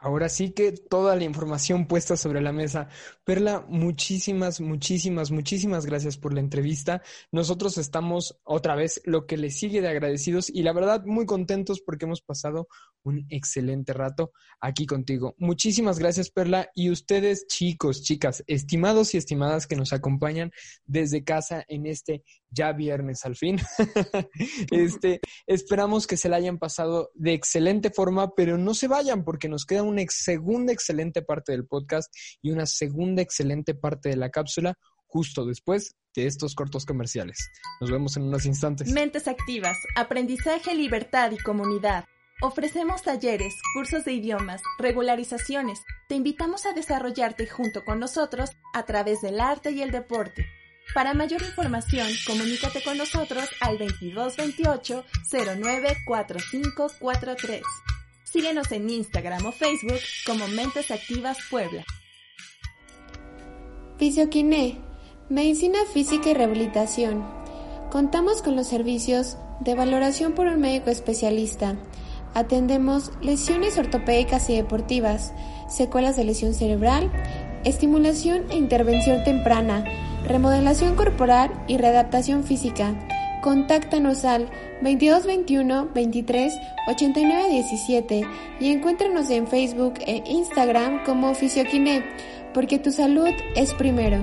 [0.00, 2.88] Ahora sí que toda la información puesta sobre la mesa.
[3.28, 7.02] Perla, muchísimas, muchísimas, muchísimas gracias por la entrevista.
[7.30, 11.82] Nosotros estamos otra vez lo que le sigue de agradecidos y la verdad muy contentos
[11.82, 12.68] porque hemos pasado
[13.02, 15.34] un excelente rato aquí contigo.
[15.36, 16.70] Muchísimas gracias, Perla.
[16.74, 20.50] Y ustedes, chicos, chicas, estimados y estimadas que nos acompañan
[20.86, 23.58] desde casa en este ya viernes al fin.
[24.70, 29.48] este, esperamos que se la hayan pasado de excelente forma, pero no se vayan porque
[29.48, 34.30] nos queda una segunda excelente parte del podcast y una segunda excelente parte de la
[34.30, 34.74] cápsula
[35.06, 37.50] justo después de estos cortos comerciales.
[37.80, 38.90] Nos vemos en unos instantes.
[38.90, 42.04] Mentes activas, aprendizaje, libertad y comunidad.
[42.40, 45.80] Ofrecemos talleres, cursos de idiomas, regularizaciones.
[46.08, 50.46] Te invitamos a desarrollarte junto con nosotros a través del arte y el deporte.
[50.94, 57.62] Para mayor información, comunícate con nosotros al 2228 094543.
[58.24, 61.84] Síguenos en Instagram o Facebook como Mentes Activas Puebla.
[63.98, 64.78] Fisioquiné,
[65.28, 67.24] Medicina Física y Rehabilitación.
[67.90, 71.76] Contamos con los servicios de valoración por un médico especialista
[72.34, 75.32] Atendemos lesiones ortopédicas y deportivas,
[75.68, 77.10] secuelas de lesión cerebral,
[77.64, 79.84] estimulación e intervención temprana,
[80.26, 82.94] remodelación corporal y readaptación física.
[83.42, 84.50] Contáctanos al
[84.82, 86.52] 2221 23
[86.88, 88.26] 89 17
[88.60, 92.04] y encuéntranos en Facebook e Instagram como Fisioquiné,
[92.58, 94.20] porque tu salud es primero.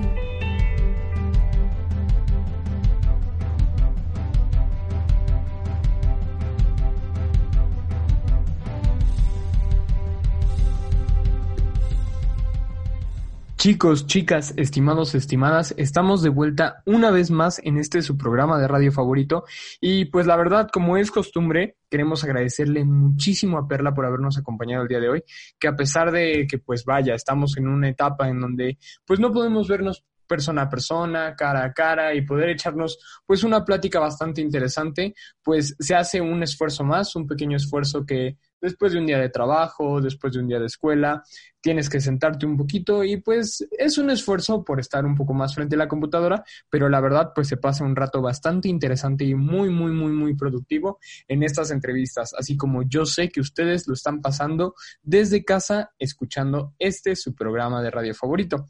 [13.66, 18.68] Chicos, chicas, estimados, estimadas, estamos de vuelta una vez más en este su programa de
[18.68, 19.42] radio favorito.
[19.80, 24.84] Y pues la verdad, como es costumbre, queremos agradecerle muchísimo a Perla por habernos acompañado
[24.84, 25.24] el día de hoy,
[25.58, 29.32] que a pesar de que pues vaya, estamos en una etapa en donde pues no
[29.32, 34.40] podemos vernos persona a persona, cara a cara y poder echarnos pues una plática bastante
[34.40, 35.12] interesante,
[35.42, 39.28] pues se hace un esfuerzo más, un pequeño esfuerzo que después de un día de
[39.28, 41.22] trabajo, después de un día de escuela,
[41.60, 45.54] tienes que sentarte un poquito y pues es un esfuerzo por estar un poco más
[45.54, 49.34] frente a la computadora, pero la verdad pues se pasa un rato bastante interesante y
[49.34, 53.94] muy, muy, muy, muy productivo en estas entrevistas, así como yo sé que ustedes lo
[53.94, 58.68] están pasando desde casa escuchando este su programa de radio favorito.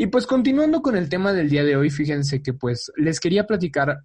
[0.00, 3.48] Y pues continuando con el tema del día de hoy, fíjense que pues les quería
[3.48, 3.98] platicar,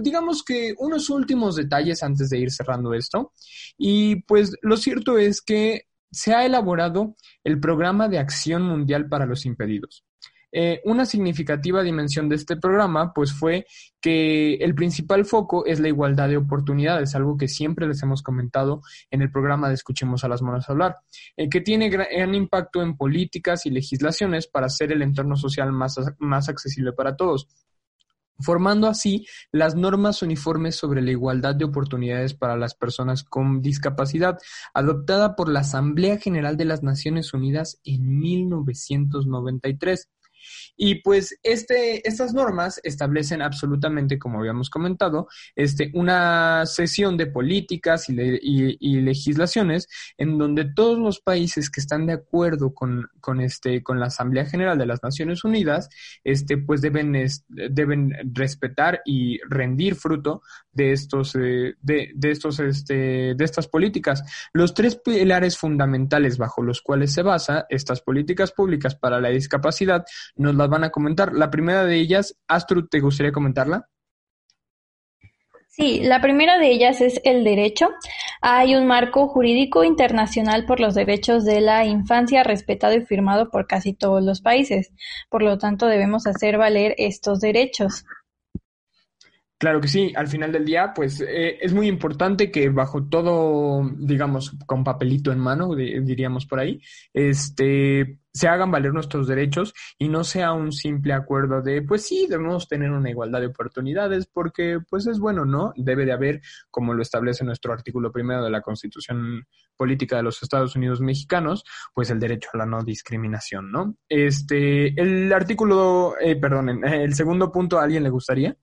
[0.00, 3.34] digamos que unos últimos detalles antes de ir cerrando esto.
[3.76, 9.26] Y pues lo cierto es que se ha elaborado el Programa de Acción Mundial para
[9.26, 10.06] los Impedidos.
[10.52, 13.66] Eh, una significativa dimensión de este programa, pues fue
[14.00, 18.82] que el principal foco es la igualdad de oportunidades, algo que siempre les hemos comentado
[19.10, 20.96] en el programa de Escuchemos a las Monas hablar,
[21.36, 25.96] eh, que tiene gran impacto en políticas y legislaciones para hacer el entorno social más,
[26.18, 27.48] más accesible para todos
[28.40, 34.38] formando así las normas uniformes sobre la igualdad de oportunidades para las personas con discapacidad,
[34.74, 40.08] adoptada por la Asamblea General de las Naciones Unidas en 1993.
[40.76, 48.08] Y pues este, estas normas establecen absolutamente, como habíamos comentado, este, una sesión de políticas
[48.08, 49.88] y, legislaciones
[50.18, 54.46] en donde todos los países que están de acuerdo con, con, este, con la Asamblea
[54.46, 55.88] General de las Naciones Unidas,
[56.24, 57.14] este, pues deben,
[57.48, 64.22] deben respetar y rendir fruto de estos, eh, de, estos, este, de estas políticas.
[64.52, 70.04] Los tres pilares fundamentales bajo los cuales se basa estas políticas públicas para la discapacidad
[70.36, 71.32] nos las van a comentar.
[71.32, 73.88] La primera de ellas, Astrid, ¿te gustaría comentarla?
[75.68, 77.88] Sí, la primera de ellas es el derecho.
[78.42, 83.66] Hay un marco jurídico internacional por los derechos de la infancia respetado y firmado por
[83.66, 84.92] casi todos los países.
[85.30, 88.04] Por lo tanto, debemos hacer valer estos derechos.
[89.60, 93.90] Claro que sí, al final del día, pues eh, es muy importante que bajo todo,
[93.98, 96.80] digamos, con papelito en mano, diríamos por ahí,
[97.12, 102.26] este, se hagan valer nuestros derechos y no sea un simple acuerdo de, pues sí,
[102.26, 105.74] debemos tener una igualdad de oportunidades porque, pues es bueno, ¿no?
[105.76, 106.40] Debe de haber,
[106.70, 109.46] como lo establece nuestro artículo primero de la Constitución
[109.76, 113.94] Política de los Estados Unidos Mexicanos, pues el derecho a la no discriminación, ¿no?
[114.08, 118.56] Este, el artículo, eh, perdón, el segundo punto, ¿a alguien le gustaría?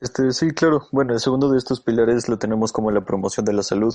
[0.00, 0.86] Este, sí, claro.
[0.92, 3.92] Bueno, el segundo de estos pilares lo tenemos como la promoción de la salud.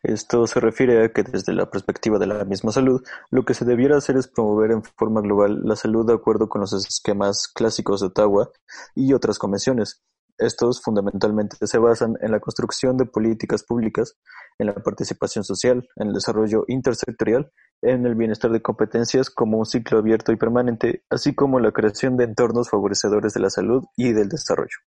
[0.00, 3.64] Esto se refiere a que desde la perspectiva de la misma salud, lo que se
[3.64, 8.00] debiera hacer es promover en forma global la salud de acuerdo con los esquemas clásicos
[8.00, 8.50] de Ottawa
[8.94, 10.00] y otras convenciones.
[10.38, 14.16] Estos fundamentalmente se basan en la construcción de políticas públicas,
[14.58, 17.50] en la participación social, en el desarrollo intersectorial,
[17.82, 22.16] en el bienestar de competencias como un ciclo abierto y permanente, así como la creación
[22.16, 24.78] de entornos favorecedores de la salud y del desarrollo.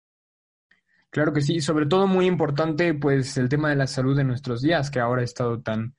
[1.13, 4.61] Claro que sí, sobre todo muy importante pues el tema de la salud de nuestros
[4.63, 5.95] días, que ahora ha estado tan,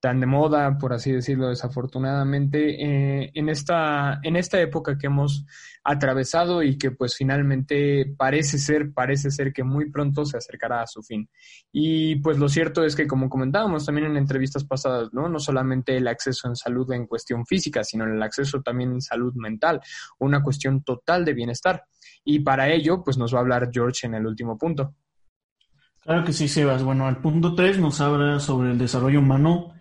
[0.00, 5.44] tan de moda, por así decirlo, desafortunadamente, eh, en, esta, en esta época que hemos
[5.82, 10.86] atravesado y que pues finalmente parece ser, parece ser que muy pronto se acercará a
[10.86, 11.28] su fin.
[11.72, 15.28] Y pues lo cierto es que como comentábamos también en entrevistas pasadas, ¿no?
[15.28, 19.34] No solamente el acceso en salud en cuestión física, sino el acceso también en salud
[19.34, 19.80] mental,
[20.18, 21.84] una cuestión total de bienestar.
[22.24, 24.94] Y para ello, pues nos va a hablar George en el último punto.
[26.02, 26.82] Claro que sí, Sebas.
[26.82, 29.74] Bueno, al punto 3 nos habla sobre el desarrollo humano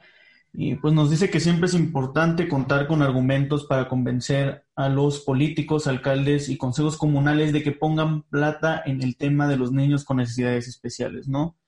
[0.59, 5.19] y pues nos dice que siempre es importante contar con argumentos para convencer a los
[5.19, 10.03] políticos, alcaldes y consejos comunales de que pongan plata en el tema de los niños
[10.03, 11.59] con necesidades especiales, ¿no?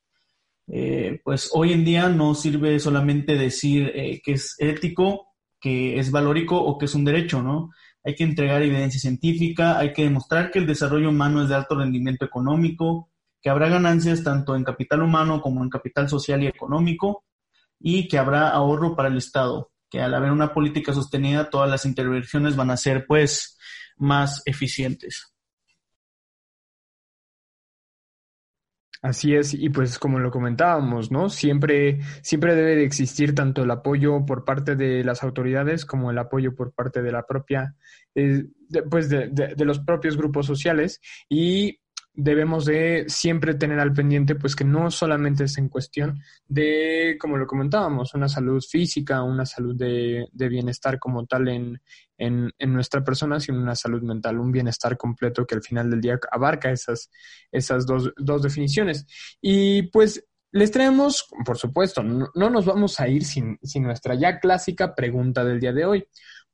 [0.65, 5.27] Eh, pues hoy en día no sirve solamente decir eh, que es ético,
[5.61, 7.69] que es valórico o que es un derecho, ¿no?
[8.03, 11.75] hay que entregar evidencia científica, hay que demostrar que el desarrollo humano es de alto
[11.75, 17.23] rendimiento económico, que habrá ganancias tanto en capital humano como en capital social y económico,
[17.79, 21.85] y que habrá ahorro para el Estado, que al haber una política sostenida, todas las
[21.85, 23.57] intervenciones van a ser pues
[23.97, 25.33] más eficientes.
[29.01, 31.29] Así es, y pues como lo comentábamos, ¿no?
[31.29, 36.17] Siempre, siempre debe de existir tanto el apoyo por parte de las autoridades como el
[36.17, 37.75] apoyo por parte de la propia,
[38.13, 38.43] eh,
[38.89, 40.99] pues de, de, los propios grupos sociales
[41.29, 41.79] y
[42.21, 47.37] debemos de siempre tener al pendiente, pues que no solamente es en cuestión de, como
[47.37, 51.81] lo comentábamos, una salud física, una salud de, de bienestar como tal en,
[52.17, 56.19] en, nuestra persona, sino una salud mental, un bienestar completo que al final del día
[56.29, 57.09] abarca esas,
[57.51, 59.07] esas dos, dos definiciones.
[59.41, 64.15] Y pues les traemos, por supuesto, no, no nos vamos a ir sin, sin nuestra
[64.15, 66.07] ya clásica pregunta del día de hoy.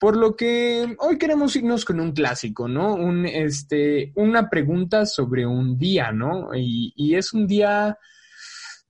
[0.06, 2.94] Por lo que hoy queremos irnos con un clásico, ¿no?
[2.94, 6.50] Un, este, una pregunta sobre un día, ¿no?
[6.54, 7.98] Y, es un día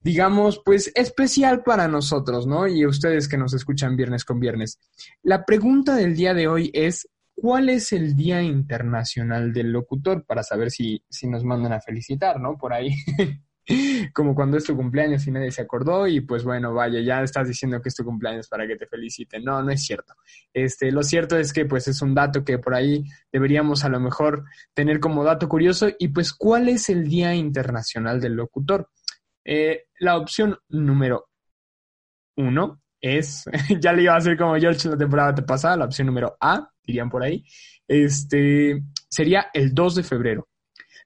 [0.01, 2.68] digamos, pues especial para nosotros, ¿no?
[2.68, 4.78] Y ustedes que nos escuchan viernes con viernes.
[5.24, 10.26] La pregunta del día de hoy es, ¿cuál es el Día Internacional del Locutor?
[10.26, 12.57] Para saber si, si nos mandan a felicitar, ¿no?
[12.57, 12.89] Por ahí.
[14.13, 17.47] como cuando es tu cumpleaños y nadie se acordó y pues bueno, vaya, ya estás
[17.47, 19.43] diciendo que es tu cumpleaños para que te feliciten.
[19.43, 20.13] No, no es cierto.
[20.53, 23.99] Este, lo cierto es que pues es un dato que por ahí deberíamos a lo
[23.99, 28.89] mejor tener como dato curioso y pues ¿cuál es el Día Internacional del Locutor?
[29.43, 31.30] Eh, la opción número
[32.38, 33.45] uno es,
[33.80, 37.09] ya le iba a hacer como George la temporada pasada, la opción número A, dirían
[37.09, 37.43] por ahí,
[37.88, 40.47] este, sería el 2 de febrero.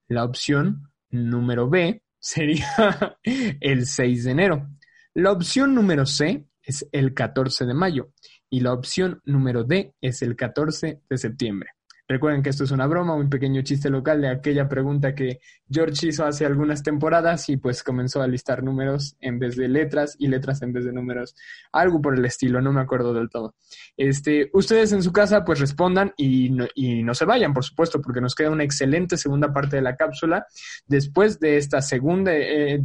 [0.08, 3.16] La opción número B sería
[3.60, 4.68] el 6 de enero.
[5.14, 8.12] La opción número C es el 14 de mayo
[8.48, 11.70] y la opción número D es el 14 de septiembre.
[12.10, 15.38] Recuerden que esto es una broma, un pequeño chiste local de aquella pregunta que
[15.70, 20.16] George hizo hace algunas temporadas y pues comenzó a listar números en vez de letras
[20.18, 21.36] y letras en vez de números.
[21.70, 23.54] Algo por el estilo, no me acuerdo del todo.
[23.96, 28.02] Este, ustedes en su casa pues respondan y no, y no se vayan, por supuesto,
[28.02, 30.46] porque nos queda una excelente segunda parte de la cápsula.
[30.88, 32.82] Después de esta segunda, eh,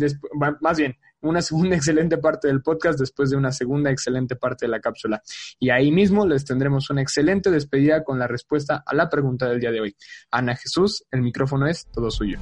[0.61, 4.69] más bien, una segunda excelente parte del podcast después de una segunda excelente parte de
[4.69, 5.21] la cápsula.
[5.59, 9.59] Y ahí mismo les tendremos una excelente despedida con la respuesta a la pregunta del
[9.59, 9.95] día de hoy.
[10.31, 12.39] Ana Jesús, el micrófono es todo suyo.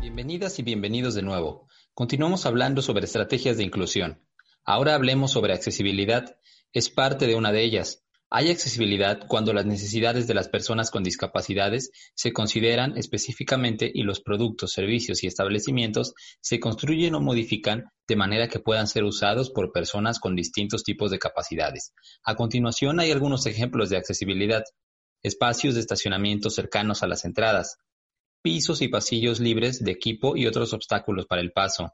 [0.00, 1.68] Bienvenidas y bienvenidos de nuevo.
[1.94, 4.22] Continuamos hablando sobre estrategias de inclusión.
[4.64, 6.36] Ahora hablemos sobre accesibilidad.
[6.72, 8.05] Es parte de una de ellas.
[8.28, 14.20] Hay accesibilidad cuando las necesidades de las personas con discapacidades se consideran específicamente y los
[14.20, 19.70] productos, servicios y establecimientos se construyen o modifican de manera que puedan ser usados por
[19.70, 21.92] personas con distintos tipos de capacidades.
[22.24, 24.64] A continuación hay algunos ejemplos de accesibilidad.
[25.22, 27.76] Espacios de estacionamiento cercanos a las entradas,
[28.42, 31.92] pisos y pasillos libres de equipo y otros obstáculos para el paso,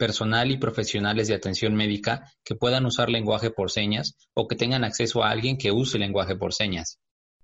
[0.00, 4.82] personal y profesionales de atención médica que puedan usar lenguaje por señas o que tengan
[4.82, 6.98] acceso a alguien que use lenguaje por señas.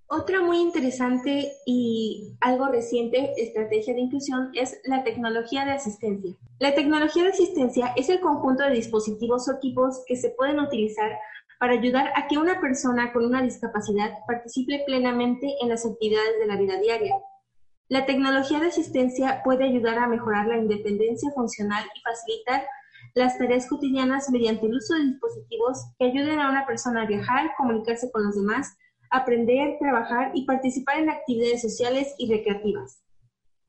[0.08, 6.32] Otra muy interesante y algo reciente estrategia de inclusión es la tecnología de asistencia.
[6.58, 11.10] La tecnología de asistencia es el conjunto de dispositivos o equipos que se pueden utilizar
[11.58, 16.46] para ayudar a que una persona con una discapacidad participe plenamente en las actividades de
[16.46, 17.16] la vida diaria.
[17.88, 22.66] La tecnología de asistencia puede ayudar a mejorar la independencia funcional y facilitar
[23.14, 27.52] las tareas cotidianas mediante el uso de dispositivos que ayuden a una persona a viajar,
[27.56, 28.76] comunicarse con los demás,
[29.10, 33.04] aprender, trabajar y participar en actividades sociales y recreativas.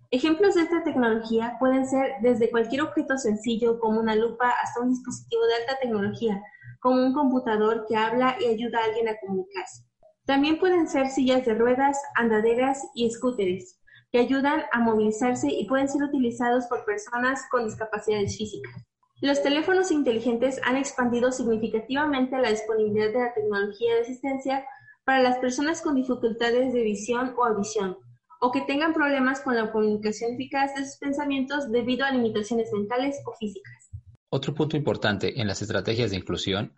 [0.10, 4.90] Ejemplos de esta tecnología pueden ser desde cualquier objeto sencillo como una lupa hasta un
[4.90, 6.42] dispositivo de alta tecnología
[6.80, 9.84] como un computador que habla y ayuda a alguien a comunicarse.
[10.26, 13.78] También pueden ser sillas de ruedas, andaderas y scooteres
[14.12, 18.74] que ayudan a movilizarse y pueden ser utilizados por personas con discapacidades físicas.
[19.22, 24.66] Los teléfonos inteligentes han expandido significativamente la disponibilidad de la tecnología de asistencia
[25.06, 27.98] para las personas con dificultades de visión o audición,
[28.40, 33.18] o que tengan problemas con la comunicación eficaz de sus pensamientos debido a limitaciones mentales
[33.26, 33.90] o físicas.
[34.30, 36.76] Otro punto importante en las estrategias de inclusión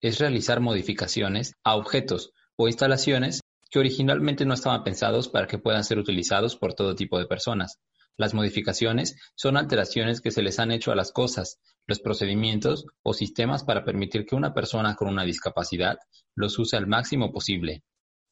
[0.00, 3.40] es realizar modificaciones a objetos o instalaciones
[3.72, 7.80] que originalmente no estaban pensados para que puedan ser utilizados por todo tipo de personas.
[8.18, 13.14] Las modificaciones son alteraciones que se les han hecho a las cosas, los procedimientos o
[13.14, 15.96] sistemas para permitir que una persona con una discapacidad
[16.34, 17.82] los use al máximo posible.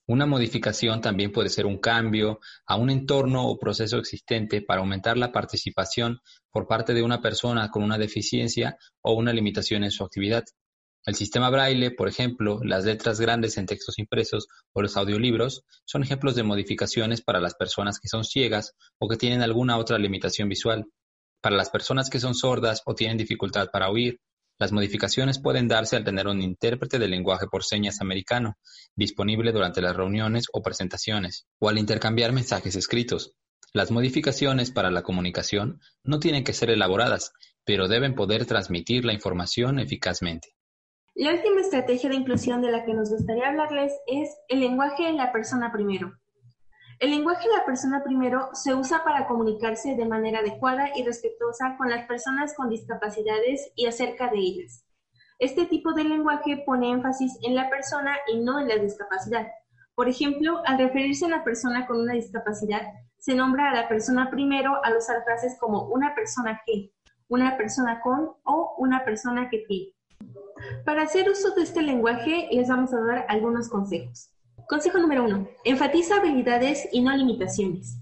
[0.06, 5.16] Una modificación también puede ser un cambio a un entorno o proceso existente para aumentar
[5.16, 6.20] la participación
[6.50, 10.44] por parte de una persona con una deficiencia o una limitación en su actividad.
[11.06, 16.02] El sistema Braille, por ejemplo, las letras grandes en textos impresos o los audiolibros son
[16.02, 20.50] ejemplos de modificaciones para las personas que son ciegas o que tienen alguna otra limitación
[20.50, 20.84] visual.
[21.40, 24.20] Para las personas que son sordas o tienen dificultad para oír,
[24.58, 28.58] las modificaciones pueden darse al tener un intérprete de lenguaje por señas americano
[28.94, 33.32] disponible durante las reuniones o presentaciones, o al intercambiar mensajes escritos.
[33.72, 37.32] Las modificaciones para la comunicación no tienen que ser elaboradas,
[37.64, 40.50] pero deben poder transmitir la información eficazmente.
[41.20, 45.12] La última estrategia de inclusión de la que nos gustaría hablarles es el lenguaje de
[45.12, 46.14] la persona primero.
[46.98, 51.76] El lenguaje de la persona primero se usa para comunicarse de manera adecuada y respetuosa
[51.76, 54.86] con las personas con discapacidades y acerca de ellas.
[55.38, 59.46] Este tipo de lenguaje pone énfasis en la persona y no en la discapacidad.
[59.94, 62.80] Por ejemplo, al referirse a una persona con una discapacidad,
[63.18, 66.94] se nombra a la persona primero al usar frases como una persona que,
[67.28, 69.99] una persona con o una persona que tiene.
[70.84, 74.30] Para hacer uso de este lenguaje les vamos a dar algunos consejos.
[74.68, 75.48] Consejo número uno.
[75.64, 77.98] Enfatiza habilidades y no limitaciones.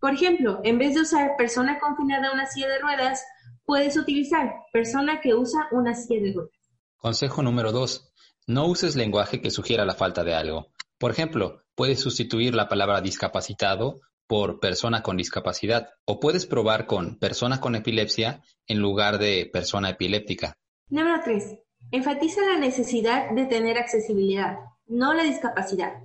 [0.00, 3.24] Por ejemplo, en vez de usar persona confinada a una silla de ruedas,
[3.64, 6.52] puedes utilizar persona que usa una silla de ruedas.
[6.96, 8.12] Consejo número 2.
[8.46, 10.68] No uses lenguaje que sugiera la falta de algo.
[10.98, 17.18] Por ejemplo, puedes sustituir la palabra discapacitado por persona con discapacidad o puedes probar con
[17.18, 20.56] persona con epilepsia en lugar de persona epiléptica.
[20.88, 21.65] Número 3.
[21.92, 24.58] Enfatiza la necesidad de tener accesibilidad,
[24.88, 26.02] no la discapacidad.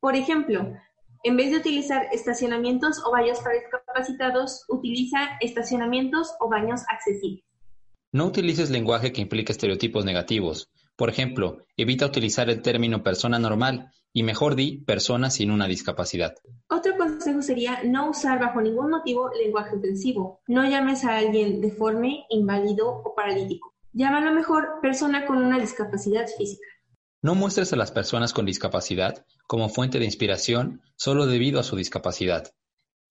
[0.00, 0.72] Por ejemplo,
[1.22, 7.44] en vez de utilizar estacionamientos o baños para discapacitados, utiliza estacionamientos o baños accesibles.
[8.10, 10.68] No utilices lenguaje que implique estereotipos negativos.
[10.96, 16.34] Por ejemplo, evita utilizar el término persona normal y mejor di persona sin una discapacidad.
[16.68, 20.40] Otro consejo sería no usar bajo ningún motivo lenguaje ofensivo.
[20.48, 23.73] No llames a alguien deforme, inválido o paralítico.
[23.96, 26.66] Llámalo mejor persona con una discapacidad física.
[27.22, 31.76] No muestres a las personas con discapacidad como fuente de inspiración solo debido a su
[31.76, 32.50] discapacidad.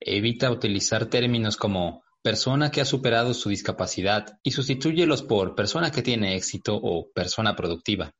[0.01, 6.01] Evita utilizar términos como persona que ha superado su discapacidad y sustitúyelos por persona que
[6.01, 8.11] tiene éxito o persona productiva.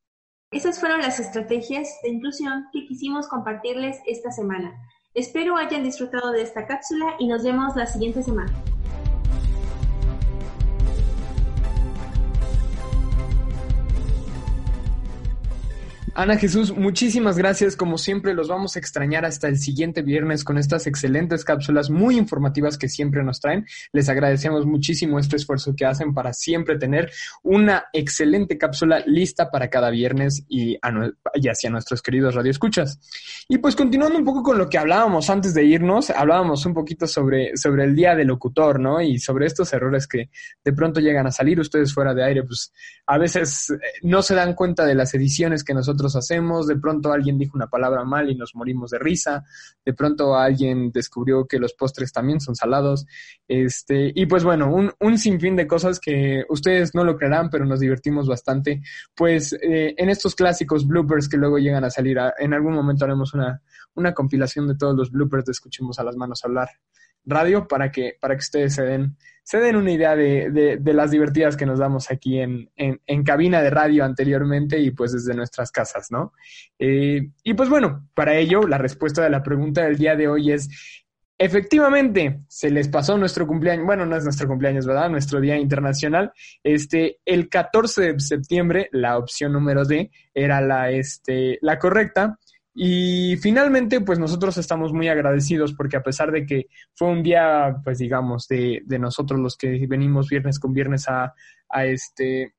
[0.50, 4.72] Esas fueron las estrategias de inclusión que quisimos compartirles esta semana.
[5.12, 8.52] Espero hayan disfrutado de esta cápsula y nos vemos la siguiente semana.
[16.16, 17.74] Ana Jesús, muchísimas gracias.
[17.74, 22.16] Como siempre, los vamos a extrañar hasta el siguiente viernes con estas excelentes cápsulas muy
[22.16, 23.66] informativas que siempre nos traen.
[23.92, 27.10] Les agradecemos muchísimo este esfuerzo que hacen para siempre tener
[27.42, 33.00] una excelente cápsula lista para cada viernes y, hacia nuestros queridos radioescuchas.
[33.48, 37.08] Y pues continuando un poco con lo que hablábamos antes de irnos, hablábamos un poquito
[37.08, 39.00] sobre, sobre el día del locutor, ¿no?
[39.00, 40.30] Y sobre estos errores que
[40.64, 42.72] de pronto llegan a salir ustedes fuera de aire, pues
[43.04, 47.12] a veces eh, no se dan cuenta de las ediciones que nosotros hacemos, de pronto
[47.12, 49.44] alguien dijo una palabra mal y nos morimos de risa,
[49.84, 53.06] de pronto alguien descubrió que los postres también son salados,
[53.48, 57.64] este, y pues bueno, un, un sinfín de cosas que ustedes no lo creerán, pero
[57.64, 58.82] nos divertimos bastante,
[59.14, 63.32] pues eh, en estos clásicos bloopers que luego llegan a salir, en algún momento haremos
[63.34, 63.62] una,
[63.94, 66.68] una compilación de todos los bloopers de Escuchemos a las manos hablar
[67.24, 71.10] radio para que, para que ustedes se den, se den una idea de, de, las
[71.10, 75.70] divertidas que nos damos aquí en, en, cabina de radio anteriormente y pues desde nuestras
[75.70, 76.32] casas, ¿no?
[76.78, 80.50] Eh, y pues bueno, para ello, la respuesta de la pregunta del día de hoy
[80.52, 81.02] es,
[81.36, 85.10] efectivamente, se les pasó nuestro cumpleaños, bueno, no es nuestro cumpleaños, ¿verdad?
[85.10, 86.32] Nuestro Día Internacional.
[86.62, 92.38] Este, el 14 de septiembre, la opción número D era la, este, la correcta.
[92.74, 97.76] Y finalmente, pues nosotros estamos muy agradecidos porque a pesar de que fue un día,
[97.84, 101.32] pues digamos, de, de nosotros los que venimos viernes con viernes a,
[101.68, 102.54] a este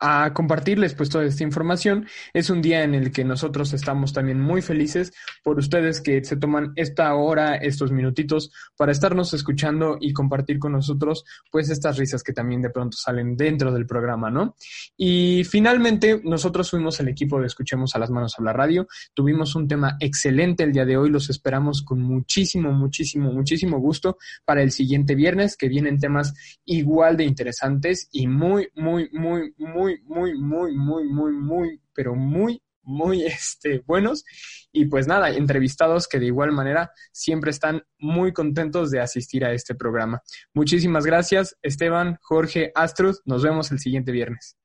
[0.00, 2.06] a compartirles pues toda esta información.
[2.32, 6.36] Es un día en el que nosotros estamos también muy felices por ustedes que se
[6.36, 12.22] toman esta hora, estos minutitos para estarnos escuchando y compartir con nosotros pues estas risas
[12.22, 14.56] que también de pronto salen dentro del programa, ¿no?
[14.96, 18.88] Y finalmente nosotros fuimos el equipo de Escuchemos a las manos a radio.
[19.14, 24.18] Tuvimos un tema excelente el día de hoy, los esperamos con muchísimo, muchísimo, muchísimo gusto
[24.44, 26.34] para el siguiente viernes que vienen temas
[26.64, 32.62] igual de interesantes y muy, muy, muy, muy muy, muy, muy, muy, muy, pero muy,
[32.82, 34.24] muy este, buenos.
[34.72, 39.52] Y pues nada, entrevistados que de igual manera siempre están muy contentos de asistir a
[39.52, 40.22] este programa.
[40.54, 43.16] Muchísimas gracias, Esteban, Jorge, Astrud.
[43.24, 44.59] Nos vemos el siguiente viernes.